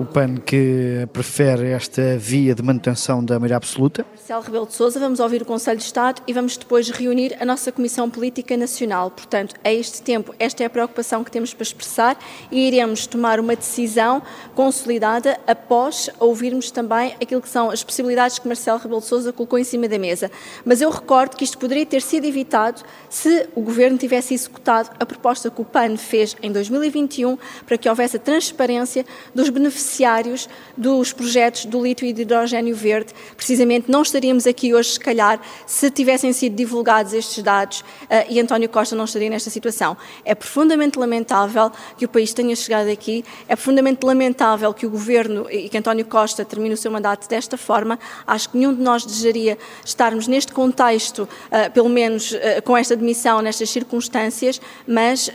O 0.00 0.04
PAN 0.04 0.36
que 0.36 1.08
prefere 1.12 1.70
esta 1.72 2.16
via 2.16 2.54
de 2.54 2.62
manutenção 2.62 3.24
da 3.24 3.36
maioria 3.36 3.56
absoluta. 3.56 4.06
Marcelo 4.14 4.42
Rebelo 4.42 4.66
de 4.66 4.74
Sousa, 4.74 5.00
vamos 5.00 5.18
ouvir 5.18 5.42
o 5.42 5.44
Conselho 5.44 5.78
de 5.78 5.82
Estado 5.82 6.22
e 6.24 6.32
vamos 6.32 6.56
depois 6.56 6.88
reunir 6.88 7.36
a 7.40 7.44
nossa 7.44 7.72
Comissão 7.72 8.08
Política 8.08 8.56
Nacional. 8.56 9.10
Portanto, 9.10 9.56
a 9.64 9.72
este 9.72 10.00
tempo, 10.00 10.32
esta 10.38 10.62
é 10.62 10.66
a 10.66 10.70
preocupação 10.70 11.24
que 11.24 11.32
temos 11.32 11.52
para 11.52 11.64
expressar 11.64 12.16
e 12.48 12.68
iremos 12.68 13.08
tomar 13.08 13.40
uma 13.40 13.56
decisão 13.56 14.22
consolidada 14.54 15.36
após 15.48 16.08
ouvirmos 16.20 16.70
também 16.70 17.16
aquilo 17.20 17.42
que 17.42 17.48
são 17.48 17.68
as 17.68 17.82
possibilidades 17.82 18.38
que 18.38 18.46
Marcelo 18.46 18.78
Rebelo 18.78 19.00
de 19.00 19.06
Sousa 19.08 19.32
colocou 19.32 19.58
em 19.58 19.64
cima 19.64 19.88
da 19.88 19.98
mesa. 19.98 20.30
Mas 20.64 20.80
eu 20.80 20.90
recordo 20.90 21.36
que 21.36 21.42
isto 21.42 21.58
poderia 21.58 21.84
ter 21.84 22.02
sido 22.02 22.24
evitado 22.24 22.82
se 23.10 23.48
o 23.52 23.60
Governo 23.62 23.98
tivesse 23.98 24.32
executado 24.32 24.90
a 25.00 25.04
proposta 25.04 25.50
que 25.50 25.60
o 25.60 25.64
PAN 25.64 25.96
fez 25.96 26.36
em 26.40 26.52
2021 26.52 27.36
para 27.66 27.76
que 27.76 27.88
houvesse 27.88 28.16
a 28.16 28.20
transparência 28.20 29.04
dos 29.34 29.48
beneficiários 29.48 29.87
beneficiários 29.88 30.48
dos 30.76 31.12
projetos 31.12 31.64
do 31.64 31.82
lítio 31.82 32.06
e 32.06 32.12
de 32.12 32.22
hidrogênio 32.22 32.76
verde. 32.76 33.12
Precisamente 33.36 33.90
não 33.90 34.02
estaríamos 34.02 34.46
aqui 34.46 34.74
hoje, 34.74 34.92
se 34.92 35.00
calhar, 35.00 35.40
se 35.66 35.90
tivessem 35.90 36.32
sido 36.32 36.54
divulgados 36.54 37.12
estes 37.12 37.42
dados 37.42 37.80
uh, 37.80 37.84
e 38.28 38.38
António 38.38 38.68
Costa 38.68 38.94
não 38.94 39.04
estaria 39.04 39.30
nesta 39.30 39.50
situação. 39.50 39.96
É 40.24 40.34
profundamente 40.34 40.98
lamentável 40.98 41.72
que 41.96 42.04
o 42.04 42.08
país 42.08 42.32
tenha 42.32 42.54
chegado 42.54 42.90
aqui, 42.90 43.24
é 43.48 43.56
profundamente 43.56 44.04
lamentável 44.04 44.72
que 44.74 44.86
o 44.86 44.90
governo 44.90 45.46
e 45.50 45.68
que 45.68 45.78
António 45.78 46.04
Costa 46.04 46.44
termine 46.44 46.74
o 46.74 46.76
seu 46.76 46.90
mandato 46.90 47.28
desta 47.28 47.56
forma. 47.56 47.98
Acho 48.26 48.50
que 48.50 48.58
nenhum 48.58 48.74
de 48.74 48.82
nós 48.82 49.04
desejaria 49.04 49.58
estarmos 49.84 50.28
neste 50.28 50.52
contexto, 50.52 51.22
uh, 51.22 51.70
pelo 51.72 51.88
menos 51.88 52.32
uh, 52.32 52.62
com 52.64 52.76
esta 52.76 52.94
demissão, 52.94 53.40
nestas 53.40 53.70
circunstâncias, 53.70 54.60
mas 54.86 55.30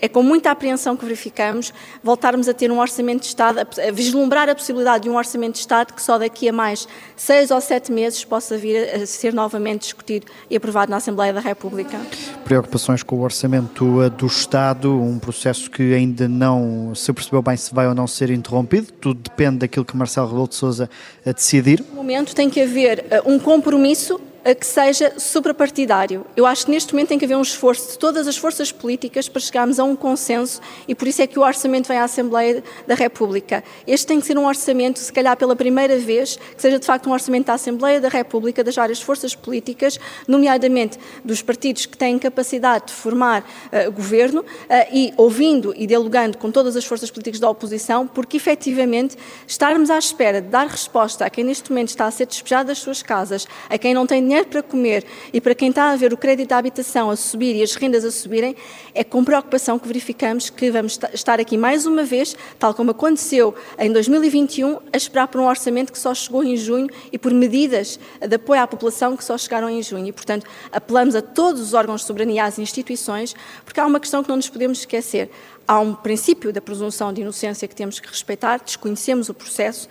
é 0.00 0.08
com 0.08 0.22
muita 0.22 0.50
apreensão 0.50 0.96
que 0.96 1.04
verificamos 1.04 1.72
voltarmos 2.02 2.48
a 2.48 2.54
ter 2.54 2.70
um 2.70 2.78
orçamento 2.78 3.22
de 3.22 3.26
Estado, 3.26 3.60
vislumbrar 3.90 4.48
a 4.48 4.54
possibilidade 4.54 5.04
de 5.04 5.10
um 5.10 5.16
orçamento 5.16 5.54
de 5.54 5.60
Estado 5.60 5.92
que 5.92 6.02
só 6.02 6.18
daqui 6.18 6.48
a 6.48 6.52
mais 6.52 6.86
seis 7.16 7.50
ou 7.50 7.60
sete 7.60 7.90
meses 7.90 8.24
possa 8.24 8.56
vir 8.56 8.76
a 8.94 9.06
ser 9.06 9.32
novamente 9.32 9.82
discutido 9.82 10.26
e 10.50 10.56
aprovado 10.56 10.90
na 10.90 10.98
Assembleia 10.98 11.32
da 11.32 11.40
República. 11.40 11.98
Preocupações 12.44 13.02
com 13.02 13.16
o 13.16 13.22
orçamento 13.22 14.10
do 14.10 14.26
Estado, 14.26 14.92
um 15.00 15.18
processo 15.18 15.70
que 15.70 15.94
ainda 15.94 16.28
não 16.28 16.94
se 16.94 17.12
percebeu 17.12 17.42
bem 17.42 17.56
se 17.56 17.74
vai 17.74 17.88
ou 17.88 17.94
não 17.94 18.06
ser 18.06 18.30
interrompido, 18.30 18.92
tudo 18.92 19.20
depende 19.20 19.58
daquilo 19.58 19.84
que 19.84 19.96
Marcelo 19.96 20.28
Rebelo 20.28 20.48
de 20.48 20.54
Sousa 20.54 20.90
decidir. 21.24 21.84
No 21.90 21.96
momento 21.96 22.34
tem 22.34 22.50
que 22.50 22.60
haver 22.60 23.06
eh, 23.10 23.22
um 23.24 23.38
compromisso 23.38 24.20
que 24.58 24.66
seja 24.66 25.12
suprapartidário. 25.18 26.26
Eu 26.36 26.44
acho 26.46 26.64
que 26.64 26.70
neste 26.72 26.92
momento 26.92 27.08
tem 27.08 27.18
que 27.18 27.24
haver 27.24 27.36
um 27.36 27.42
esforço 27.42 27.92
de 27.92 27.98
todas 27.98 28.26
as 28.26 28.36
forças 28.36 28.72
políticas 28.72 29.28
para 29.28 29.40
chegarmos 29.40 29.78
a 29.78 29.84
um 29.84 29.94
consenso 29.94 30.60
e 30.88 30.94
por 30.94 31.06
isso 31.06 31.22
é 31.22 31.26
que 31.26 31.38
o 31.38 31.42
orçamento 31.42 31.86
vem 31.86 31.98
à 31.98 32.04
Assembleia 32.04 32.62
da 32.86 32.94
República. 32.94 33.62
Este 33.86 34.06
tem 34.06 34.20
que 34.20 34.26
ser 34.26 34.36
um 34.36 34.46
orçamento, 34.46 34.98
se 34.98 35.12
calhar 35.12 35.36
pela 35.36 35.54
primeira 35.54 35.96
vez, 35.98 36.36
que 36.36 36.60
seja 36.60 36.78
de 36.78 36.86
facto 36.86 37.08
um 37.08 37.12
orçamento 37.12 37.46
da 37.46 37.54
Assembleia 37.54 38.00
da 38.00 38.08
República, 38.08 38.64
das 38.64 38.74
várias 38.74 39.00
forças 39.00 39.34
políticas, 39.34 39.98
nomeadamente 40.26 40.98
dos 41.24 41.40
partidos 41.40 41.86
que 41.86 41.96
têm 41.96 42.18
capacidade 42.18 42.86
de 42.86 42.92
formar 42.92 43.42
uh, 43.42 43.92
governo 43.92 44.40
uh, 44.40 44.44
e 44.92 45.12
ouvindo 45.16 45.72
e 45.76 45.86
dialogando 45.86 46.36
com 46.38 46.50
todas 46.50 46.76
as 46.76 46.84
forças 46.84 47.10
políticas 47.10 47.38
da 47.38 47.48
oposição, 47.48 48.06
porque 48.06 48.36
efetivamente 48.36 49.16
estarmos 49.46 49.90
à 49.90 49.98
espera 49.98 50.40
de 50.40 50.48
dar 50.48 50.66
resposta 50.66 51.24
a 51.24 51.30
quem 51.30 51.44
neste 51.44 51.70
momento 51.70 51.88
está 51.88 52.06
a 52.06 52.10
ser 52.10 52.26
despejado 52.26 52.68
das 52.68 52.78
suas 52.78 53.02
casas, 53.02 53.46
a 53.68 53.78
quem 53.78 53.94
não 53.94 54.06
tem 54.06 54.20
dinheiro 54.32 54.48
para 54.48 54.62
comer 54.62 55.04
e 55.32 55.40
para 55.40 55.54
quem 55.54 55.68
está 55.68 55.90
a 55.90 55.96
ver 55.96 56.12
o 56.12 56.16
crédito 56.16 56.52
à 56.52 56.56
habitação 56.56 57.10
a 57.10 57.16
subir 57.16 57.54
e 57.54 57.62
as 57.62 57.74
rendas 57.74 58.02
a 58.02 58.10
subirem, 58.10 58.56
é 58.94 59.04
com 59.04 59.22
preocupação 59.22 59.78
que 59.78 59.86
verificamos 59.86 60.48
que 60.48 60.70
vamos 60.70 60.98
estar 61.12 61.38
aqui 61.38 61.58
mais 61.58 61.84
uma 61.84 62.02
vez, 62.02 62.34
tal 62.58 62.72
como 62.72 62.92
aconteceu 62.92 63.54
em 63.78 63.92
2021, 63.92 64.78
a 64.90 64.96
esperar 64.96 65.28
por 65.28 65.40
um 65.40 65.46
orçamento 65.46 65.92
que 65.92 65.98
só 65.98 66.14
chegou 66.14 66.42
em 66.42 66.56
junho 66.56 66.88
e 67.12 67.18
por 67.18 67.32
medidas 67.32 68.00
de 68.26 68.34
apoio 68.34 68.62
à 68.62 68.66
população 68.66 69.16
que 69.16 69.24
só 69.24 69.36
chegaram 69.36 69.68
em 69.68 69.82
junho. 69.82 70.06
E, 70.06 70.12
portanto, 70.12 70.46
apelamos 70.70 71.14
a 71.14 71.20
todos 71.20 71.60
os 71.60 71.74
órgãos 71.74 72.00
de 72.00 72.06
soberania, 72.06 72.44
às 72.44 72.58
instituições, 72.58 73.34
porque 73.64 73.78
há 73.78 73.86
uma 73.86 74.00
questão 74.00 74.22
que 74.22 74.30
não 74.30 74.36
nos 74.36 74.48
podemos 74.48 74.78
esquecer. 74.78 75.30
Há 75.68 75.78
um 75.78 75.94
princípio 75.94 76.52
da 76.52 76.60
presunção 76.60 77.12
de 77.12 77.20
inocência 77.20 77.68
que 77.68 77.74
temos 77.74 78.00
que 78.00 78.08
respeitar, 78.08 78.60
desconhecemos 78.64 79.28
o 79.28 79.34
processo 79.34 79.88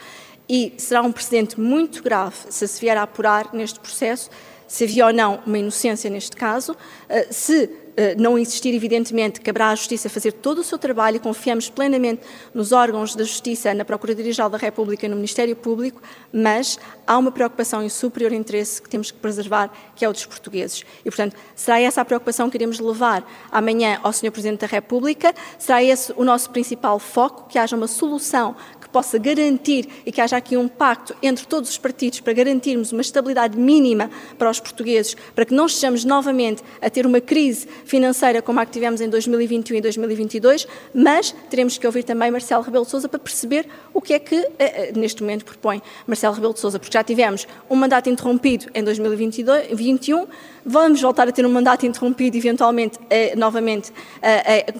e 0.52 0.74
será 0.76 1.02
um 1.02 1.14
precedente 1.14 1.58
muito 1.58 2.04
grave 2.04 2.36
se 2.50 2.68
se 2.68 2.82
vier 2.82 2.98
a 2.98 3.04
apurar 3.04 3.54
neste 3.54 3.80
processo 3.80 4.30
se 4.72 4.86
havia 4.86 5.08
ou 5.08 5.14
não 5.14 5.42
uma 5.46 5.58
inocência 5.58 6.10
neste 6.10 6.34
caso, 6.36 6.78
eh, 7.10 7.28
se 7.30 7.70
eh, 7.98 8.16
não 8.16 8.40
existir, 8.40 8.74
evidentemente, 8.74 9.42
caberá 9.42 9.70
à 9.70 9.76
Justiça 9.76 10.08
fazer 10.08 10.32
todo 10.32 10.60
o 10.60 10.64
seu 10.64 10.78
trabalho 10.78 11.18
e 11.18 11.20
confiamos 11.20 11.70
plenamente 11.70 12.22
nos 12.54 12.72
órgãos 12.72 13.14
da 13.14 13.26
Justiça, 13.26 13.74
na 13.74 13.84
Procuradoria-Geral 13.84 14.50
da 14.50 14.58
República 14.58 15.06
e 15.06 15.10
no 15.10 15.18
Ministério 15.18 15.58
Público, 15.58 16.02
mas 16.32 16.80
há 17.06 17.18
uma 17.18 17.34
preocupação 17.34 17.86
e 17.86 17.90
superior 17.90 18.32
interesse 18.32 18.82
que 18.82 18.90
temos 18.90 19.12
que 19.12 19.18
preservar, 19.18 19.70
que 19.94 20.06
é 20.06 20.10
o 20.10 20.14
dos 20.14 20.26
portugueses. 20.26 20.86
E, 21.02 21.10
portanto, 21.10 21.36
será 21.54 21.82
essa 21.82 22.00
a 22.00 22.06
preocupação 22.06 22.50
que 22.50 22.56
iremos 22.56 22.80
levar 22.80 23.30
amanhã 23.52 24.00
ao 24.02 24.14
Sr. 24.14 24.32
Presidente 24.32 24.62
da 24.62 24.68
República, 24.68 25.36
será 25.60 25.84
esse 25.84 26.14
o 26.16 26.24
nosso 26.24 26.50
principal 26.50 26.98
foco, 26.98 27.50
que 27.50 27.60
haja 27.60 27.76
uma 27.76 27.88
solução 27.88 28.56
possa 28.92 29.18
garantir 29.18 29.88
e 30.06 30.12
que 30.12 30.22
haja 30.22 30.38
aqui 30.38 30.58
um 30.58 30.68
pacto 30.68 31.16
entre 31.22 31.46
todos 31.46 31.70
os 31.70 31.78
partidos 31.78 32.20
para 32.20 32.34
garantirmos 32.34 32.92
uma 32.92 33.02
estabilidade 33.02 33.58
mínima 33.58 34.10
para 34.38 34.50
os 34.50 34.60
portugueses, 34.60 35.16
para 35.34 35.46
que 35.46 35.54
não 35.54 35.66
estejamos 35.66 36.04
novamente 36.04 36.64
a 36.82 36.90
ter 36.90 37.06
uma 37.06 37.22
crise 37.22 37.68
financeira 37.86 38.42
como 38.42 38.60
a 38.60 38.66
que 38.66 38.72
tivemos 38.72 39.02
em 39.02 39.10
2021 39.10 39.78
e 39.78 39.82
2022, 39.82 40.68
mas 40.94 41.34
teremos 41.50 41.78
que 41.78 41.86
ouvir 41.86 42.04
também 42.04 42.30
Marcelo 42.32 42.64
Rebelo 42.64 42.86
de 42.86 42.92
Sousa 42.92 43.08
para 43.08 43.20
perceber 43.20 43.68
o 43.94 44.02
que 44.02 44.14
é 44.14 44.20
que 44.20 44.36
eh, 44.36 44.50
eh, 44.60 44.92
neste 44.96 45.22
momento 45.22 45.46
propõe 45.46 45.82
Marcelo 46.06 46.36
Rebelo 46.36 46.54
de 46.54 46.60
Sousa, 46.60 46.80
porque 46.80 46.94
já 46.94 47.04
tivemos 47.04 47.48
um 47.70 47.76
mandato 47.76 48.10
interrompido 48.10 48.68
em 48.74 48.84
2021, 48.84 50.28
vamos 50.66 51.02
voltar 51.02 51.28
a 51.28 51.32
ter 51.32 51.46
um 51.46 51.52
mandato 51.52 51.86
interrompido 51.86 52.38
eventualmente 52.38 53.00
eh, 53.10 53.36
novamente, 53.36 53.92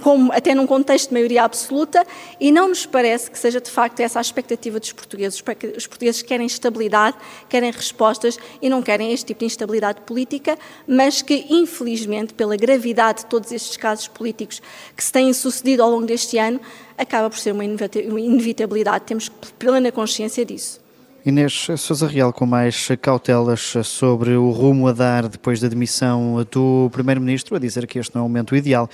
como, 0.02 0.32
até 0.32 0.54
num 0.54 0.68
contexto 0.68 1.10
de 1.10 1.14
maioria 1.14 1.44
absoluta, 1.44 2.06
e 2.40 2.52
não 2.52 2.68
nos 2.68 2.86
parece 2.86 3.32
que 3.32 3.40
seja 3.40 3.60
de 3.60 3.70
facto 3.70 4.01
essa 4.02 4.20
a 4.20 4.22
expectativa 4.22 4.80
dos 4.80 4.92
portugueses. 4.92 5.42
Os 5.78 5.88
portugueses 5.88 6.22
querem 6.22 6.46
estabilidade, 6.46 7.18
querem 7.48 7.72
respostas 7.72 8.38
e 8.62 8.70
não 8.70 8.82
querem 8.82 9.12
este 9.12 9.28
tipo 9.28 9.40
de 9.40 9.46
instabilidade 9.46 10.02
política, 10.02 10.58
mas 10.88 11.22
que, 11.22 11.46
infelizmente, 11.50 12.34
pela 12.34 12.56
gravidade 12.56 13.20
de 13.20 13.26
todos 13.28 13.52
estes 13.52 13.78
casos 13.78 14.08
políticos 14.08 14.62
que 14.96 15.04
se 15.04 15.12
têm 15.12 15.32
sucedido 15.34 15.84
ao 15.84 15.90
longo 15.90 16.06
deste 16.06 16.38
ano, 16.38 16.60
acaba 16.98 17.30
por 17.30 17.40
ser 17.40 17.52
uma 17.52 17.64
inevitabilidade. 17.64 19.06
Temos 19.06 19.30
plena 19.58 19.92
consciência 19.92 20.46
disso. 20.46 20.82
Inês 21.24 21.68
Sousa 21.78 22.08
Real, 22.08 22.34
com 22.34 22.48
mais 22.48 22.88
cautelas 23.00 23.74
sobre 23.84 24.32
o 24.32 24.50
rumo 24.50 24.88
a 24.88 24.92
dar 24.92 25.28
depois 25.28 25.60
da 25.60 25.68
demissão 25.68 26.44
do 26.50 26.90
Primeiro-Ministro, 26.92 27.56
a 27.56 27.60
dizer 27.60 27.86
que 27.86 28.00
este 28.00 28.16
não 28.16 28.24
é 28.24 28.26
o 28.26 28.28
momento 28.28 28.56
ideal 28.56 28.90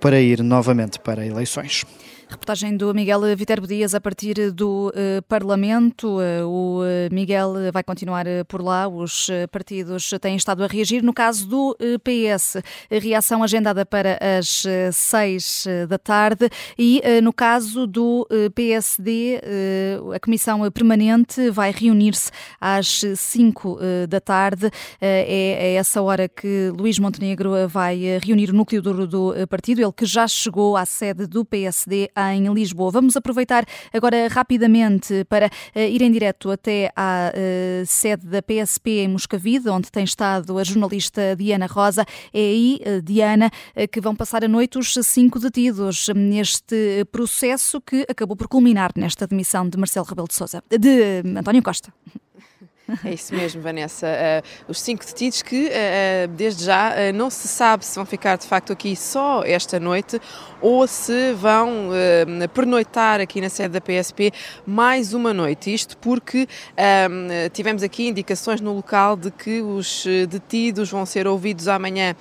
para 0.00 0.20
ir 0.20 0.42
novamente 0.42 0.98
para 0.98 1.24
eleições. 1.24 1.84
Reportagem 2.30 2.76
do 2.76 2.92
Miguel 2.92 3.22
Viterbo 3.34 3.66
Dias 3.66 3.94
a 3.94 4.00
partir 4.00 4.52
do 4.52 4.88
uh, 4.88 5.22
Parlamento. 5.22 6.18
Uh, 6.18 6.46
o 6.46 6.82
uh, 6.82 6.84
Miguel 7.10 7.54
vai 7.72 7.82
continuar 7.82 8.26
por 8.46 8.60
lá. 8.60 8.86
Os 8.86 9.28
partidos 9.50 10.10
têm 10.20 10.36
estado 10.36 10.62
a 10.62 10.66
reagir. 10.66 11.02
No 11.02 11.14
caso 11.14 11.48
do 11.48 11.76
PS, 12.04 12.58
reação 12.90 13.42
agendada 13.42 13.86
para 13.86 14.18
as 14.38 14.66
seis 14.92 15.66
da 15.88 15.96
tarde. 15.96 16.50
E 16.78 17.02
no 17.22 17.32
caso 17.32 17.86
do 17.86 18.28
PSD, 18.54 19.40
a 20.14 20.20
Comissão 20.20 20.70
Permanente 20.70 21.50
vai 21.50 21.70
reunir-se 21.70 22.30
às 22.60 23.02
cinco 23.16 23.78
da 24.08 24.20
tarde. 24.20 24.70
É 25.00 25.76
a 25.76 25.80
essa 25.80 26.02
hora 26.02 26.28
que 26.28 26.70
Luís 26.76 26.98
Montenegro 26.98 27.68
vai 27.68 28.18
reunir 28.22 28.50
o 28.50 28.54
núcleo 28.54 28.82
duro 28.82 29.06
do 29.06 29.34
partido, 29.48 29.80
ele 29.80 29.92
que 29.92 30.04
já 30.04 30.26
chegou 30.26 30.76
à 30.76 30.84
sede 30.84 31.26
do 31.26 31.44
PSD 31.44 32.10
em 32.34 32.52
Lisboa. 32.52 32.90
Vamos 32.90 33.16
aproveitar 33.16 33.64
agora 33.92 34.28
rapidamente 34.28 35.24
para 35.28 35.50
eh, 35.74 35.88
ir 35.88 36.02
em 36.02 36.10
direto 36.10 36.50
até 36.50 36.90
à 36.96 37.32
eh, 37.34 37.82
sede 37.86 38.26
da 38.26 38.42
PSP 38.42 39.00
em 39.00 39.08
Moscavide, 39.08 39.68
onde 39.68 39.90
tem 39.90 40.04
estado 40.04 40.58
a 40.58 40.64
jornalista 40.64 41.36
Diana 41.36 41.66
Rosa. 41.66 42.04
É 42.32 42.38
aí, 42.38 42.80
Diana, 43.02 43.50
que 43.90 44.00
vão 44.00 44.14
passar 44.14 44.44
a 44.44 44.48
noite 44.48 44.78
os 44.78 44.94
cinco 45.02 45.38
detidos 45.38 46.08
neste 46.14 47.04
processo 47.10 47.80
que 47.80 48.04
acabou 48.08 48.36
por 48.36 48.48
culminar 48.48 48.90
nesta 48.96 49.26
demissão 49.26 49.68
de 49.68 49.78
Marcelo 49.78 50.06
Rebelo 50.06 50.28
de 50.28 50.34
Sousa, 50.34 50.62
de 50.68 51.22
António 51.38 51.62
Costa. 51.62 51.92
É 53.04 53.12
isso 53.12 53.34
mesmo, 53.34 53.60
Vanessa. 53.60 54.06
Uh, 54.06 54.70
os 54.70 54.80
cinco 54.80 55.04
detidos 55.04 55.42
que, 55.42 55.66
uh, 55.66 56.28
desde 56.28 56.64
já, 56.64 56.90
uh, 56.90 57.12
não 57.14 57.28
se 57.28 57.46
sabe 57.46 57.84
se 57.84 57.94
vão 57.94 58.06
ficar 58.06 58.38
de 58.38 58.46
facto 58.46 58.72
aqui 58.72 58.96
só 58.96 59.42
esta 59.44 59.78
noite 59.78 60.18
ou 60.60 60.86
se 60.88 61.32
vão 61.34 61.90
pernoitar 62.52 63.20
aqui 63.20 63.40
na 63.40 63.48
sede 63.48 63.68
da 63.68 63.80
PSP 63.80 64.32
mais 64.66 65.14
uma 65.14 65.32
noite. 65.32 65.72
Isto 65.72 65.96
porque 65.98 66.48
tivemos 67.52 67.84
aqui 67.84 68.08
indicações 68.08 68.60
no 68.60 68.74
local 68.74 69.14
de 69.14 69.30
que 69.30 69.62
os 69.62 70.04
detidos 70.28 70.90
vão 70.90 71.06
ser 71.06 71.28
ouvidos 71.28 71.68
amanhã 71.68 72.16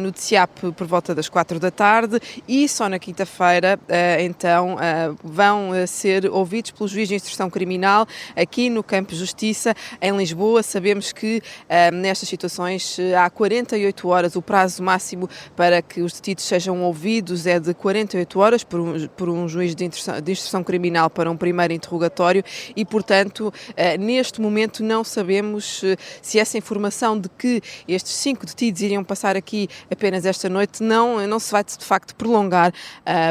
no 0.00 0.12
TCIAP 0.12 0.72
por 0.76 0.86
volta 0.86 1.16
das 1.16 1.28
quatro 1.28 1.58
da 1.58 1.72
tarde 1.72 2.20
e 2.46 2.68
só 2.68 2.88
na 2.88 3.00
quinta-feira, 3.00 3.76
então, 4.20 4.76
vão 5.24 5.72
ser 5.88 6.30
ouvidos 6.30 6.70
pelo 6.70 6.88
juiz 6.88 7.08
de 7.08 7.16
instrução 7.16 7.50
criminal 7.50 8.06
aqui 8.36 8.70
no 8.70 8.84
Campo 8.84 9.16
Justiça 9.16 9.74
em 10.00 10.16
Lisboa. 10.16 10.62
Sabemos 10.62 11.12
que 11.12 11.38
uh, 11.38 11.94
nestas 11.94 12.28
situações 12.28 12.98
uh, 12.98 13.16
há 13.18 13.30
48 13.30 14.08
horas, 14.08 14.36
o 14.36 14.42
prazo 14.42 14.82
máximo 14.82 15.28
para 15.56 15.80
que 15.82 16.00
os 16.00 16.14
detidos 16.14 16.44
sejam 16.44 16.82
ouvidos 16.82 17.46
é 17.46 17.60
de 17.60 17.74
48 17.74 18.40
horas 18.40 18.64
por 18.64 18.80
um, 18.80 19.06
por 19.08 19.28
um 19.28 19.48
juiz 19.48 19.74
de 19.74 19.84
instrução, 19.84 20.20
de 20.20 20.32
instrução 20.32 20.64
criminal 20.64 21.08
para 21.08 21.30
um 21.30 21.36
primeiro 21.36 21.72
interrogatório 21.72 22.42
e, 22.74 22.84
portanto, 22.84 23.48
uh, 23.48 24.00
neste 24.00 24.40
momento 24.40 24.82
não 24.82 25.04
sabemos 25.04 25.82
se 26.22 26.38
essa 26.38 26.58
informação 26.58 27.18
de 27.18 27.28
que 27.28 27.60
estes 27.86 28.12
cinco 28.12 28.46
detidos 28.46 28.82
iriam 28.82 29.04
passar 29.04 29.36
aqui 29.36 29.68
apenas 29.90 30.24
esta 30.24 30.48
noite 30.48 30.82
não, 30.82 31.26
não 31.26 31.38
se 31.38 31.50
vai 31.52 31.64
de 31.64 31.84
facto 31.84 32.14
prolongar 32.14 32.72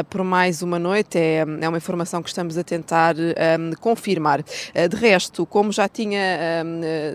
por 0.08 0.24
mais 0.24 0.62
uma 0.62 0.78
noite. 0.78 1.18
É, 1.18 1.44
é 1.60 1.68
uma 1.68 1.78
informação 1.78 2.22
que 2.22 2.28
estamos 2.28 2.56
a 2.58 2.64
tentar 2.64 3.14
um, 3.16 3.72
confirmar. 3.80 4.42
de 4.42 4.96
resto, 4.96 5.46
como 5.46 5.72
já 5.72 5.88
tinha 5.88 6.53
uh, 6.53 6.53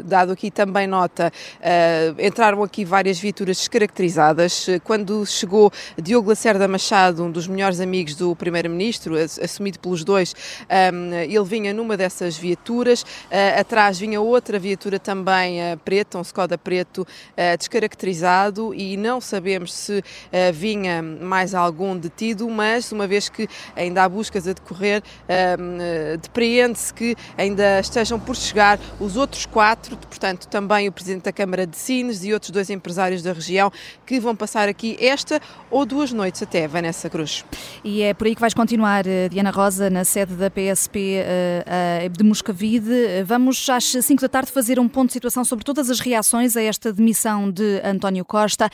dado 0.05 0.31
aqui 0.31 0.49
também 0.49 0.87
nota, 0.87 1.31
uh, 1.59 2.21
entraram 2.21 2.63
aqui 2.63 2.83
várias 2.83 3.19
viaturas 3.19 3.57
descaracterizadas. 3.57 4.67
Quando 4.83 5.25
chegou 5.25 5.71
Diogo 6.01 6.29
Lacerda 6.29 6.67
Machado, 6.67 7.23
um 7.23 7.31
dos 7.31 7.47
melhores 7.47 7.79
amigos 7.79 8.15
do 8.15 8.35
Primeiro-Ministro, 8.35 9.15
assumido 9.15 9.79
pelos 9.79 10.03
dois, 10.03 10.35
ele 11.27 11.43
vinha 11.43 11.73
numa 11.73 11.95
dessas 11.95 12.37
viaturas. 12.37 13.01
Uh, 13.01 13.59
atrás 13.59 13.99
vinha 13.99 14.19
outra 14.19 14.57
viatura 14.59 14.99
também 14.99 15.59
preta, 15.83 16.17
um 16.17 16.21
Skoda 16.21 16.57
preto 16.57 17.05
descaracterizado 17.57 18.73
e 18.73 18.97
não 18.97 19.21
sabemos 19.21 19.73
se 19.73 20.03
vinha 20.53 21.01
mais 21.01 21.53
algum 21.53 21.97
detido, 21.97 22.49
mas 22.49 22.91
uma 22.91 23.07
vez 23.07 23.29
que 23.29 23.47
ainda 23.75 24.03
há 24.03 24.09
buscas 24.09 24.47
a 24.47 24.53
decorrer, 24.53 25.01
depreende-se 26.21 26.93
que 26.93 27.15
ainda 27.37 27.79
estejam 27.79 28.19
por 28.19 28.35
chegar 28.35 28.79
os 28.99 29.15
outros 29.15 29.28
quatro, 29.45 29.97
portanto, 29.97 30.47
também 30.47 30.87
o 30.87 30.91
Presidente 30.91 31.23
da 31.23 31.31
Câmara 31.31 31.65
de 31.65 31.77
Sines 31.77 32.23
e 32.23 32.33
outros 32.33 32.51
dois 32.51 32.69
empresários 32.69 33.21
da 33.21 33.33
região 33.33 33.71
que 34.05 34.19
vão 34.19 34.35
passar 34.35 34.67
aqui 34.67 34.97
esta 34.99 35.41
ou 35.69 35.85
duas 35.85 36.11
noites 36.11 36.41
até, 36.41 36.67
Vanessa 36.67 37.09
Cruz. 37.09 37.45
E 37.83 38.01
é 38.01 38.13
por 38.13 38.27
aí 38.27 38.35
que 38.35 38.41
vais 38.41 38.53
continuar, 38.53 39.05
eh, 39.07 39.29
Diana 39.29 39.51
Rosa, 39.51 39.89
na 39.89 40.03
sede 40.03 40.33
da 40.33 40.49
PSP 40.49 40.99
eh, 40.99 41.63
eh, 41.65 42.09
de 42.09 42.23
Moscavide. 42.23 43.23
Vamos 43.25 43.69
às 43.69 43.85
5 43.85 44.21
da 44.21 44.29
tarde 44.29 44.51
fazer 44.51 44.79
um 44.79 44.87
ponto 44.87 45.07
de 45.07 45.13
situação 45.13 45.45
sobre 45.45 45.63
todas 45.63 45.89
as 45.89 45.99
reações 45.99 46.55
a 46.55 46.61
esta 46.61 46.91
demissão 46.91 47.51
de 47.51 47.81
António 47.83 48.25
Costa. 48.25 48.69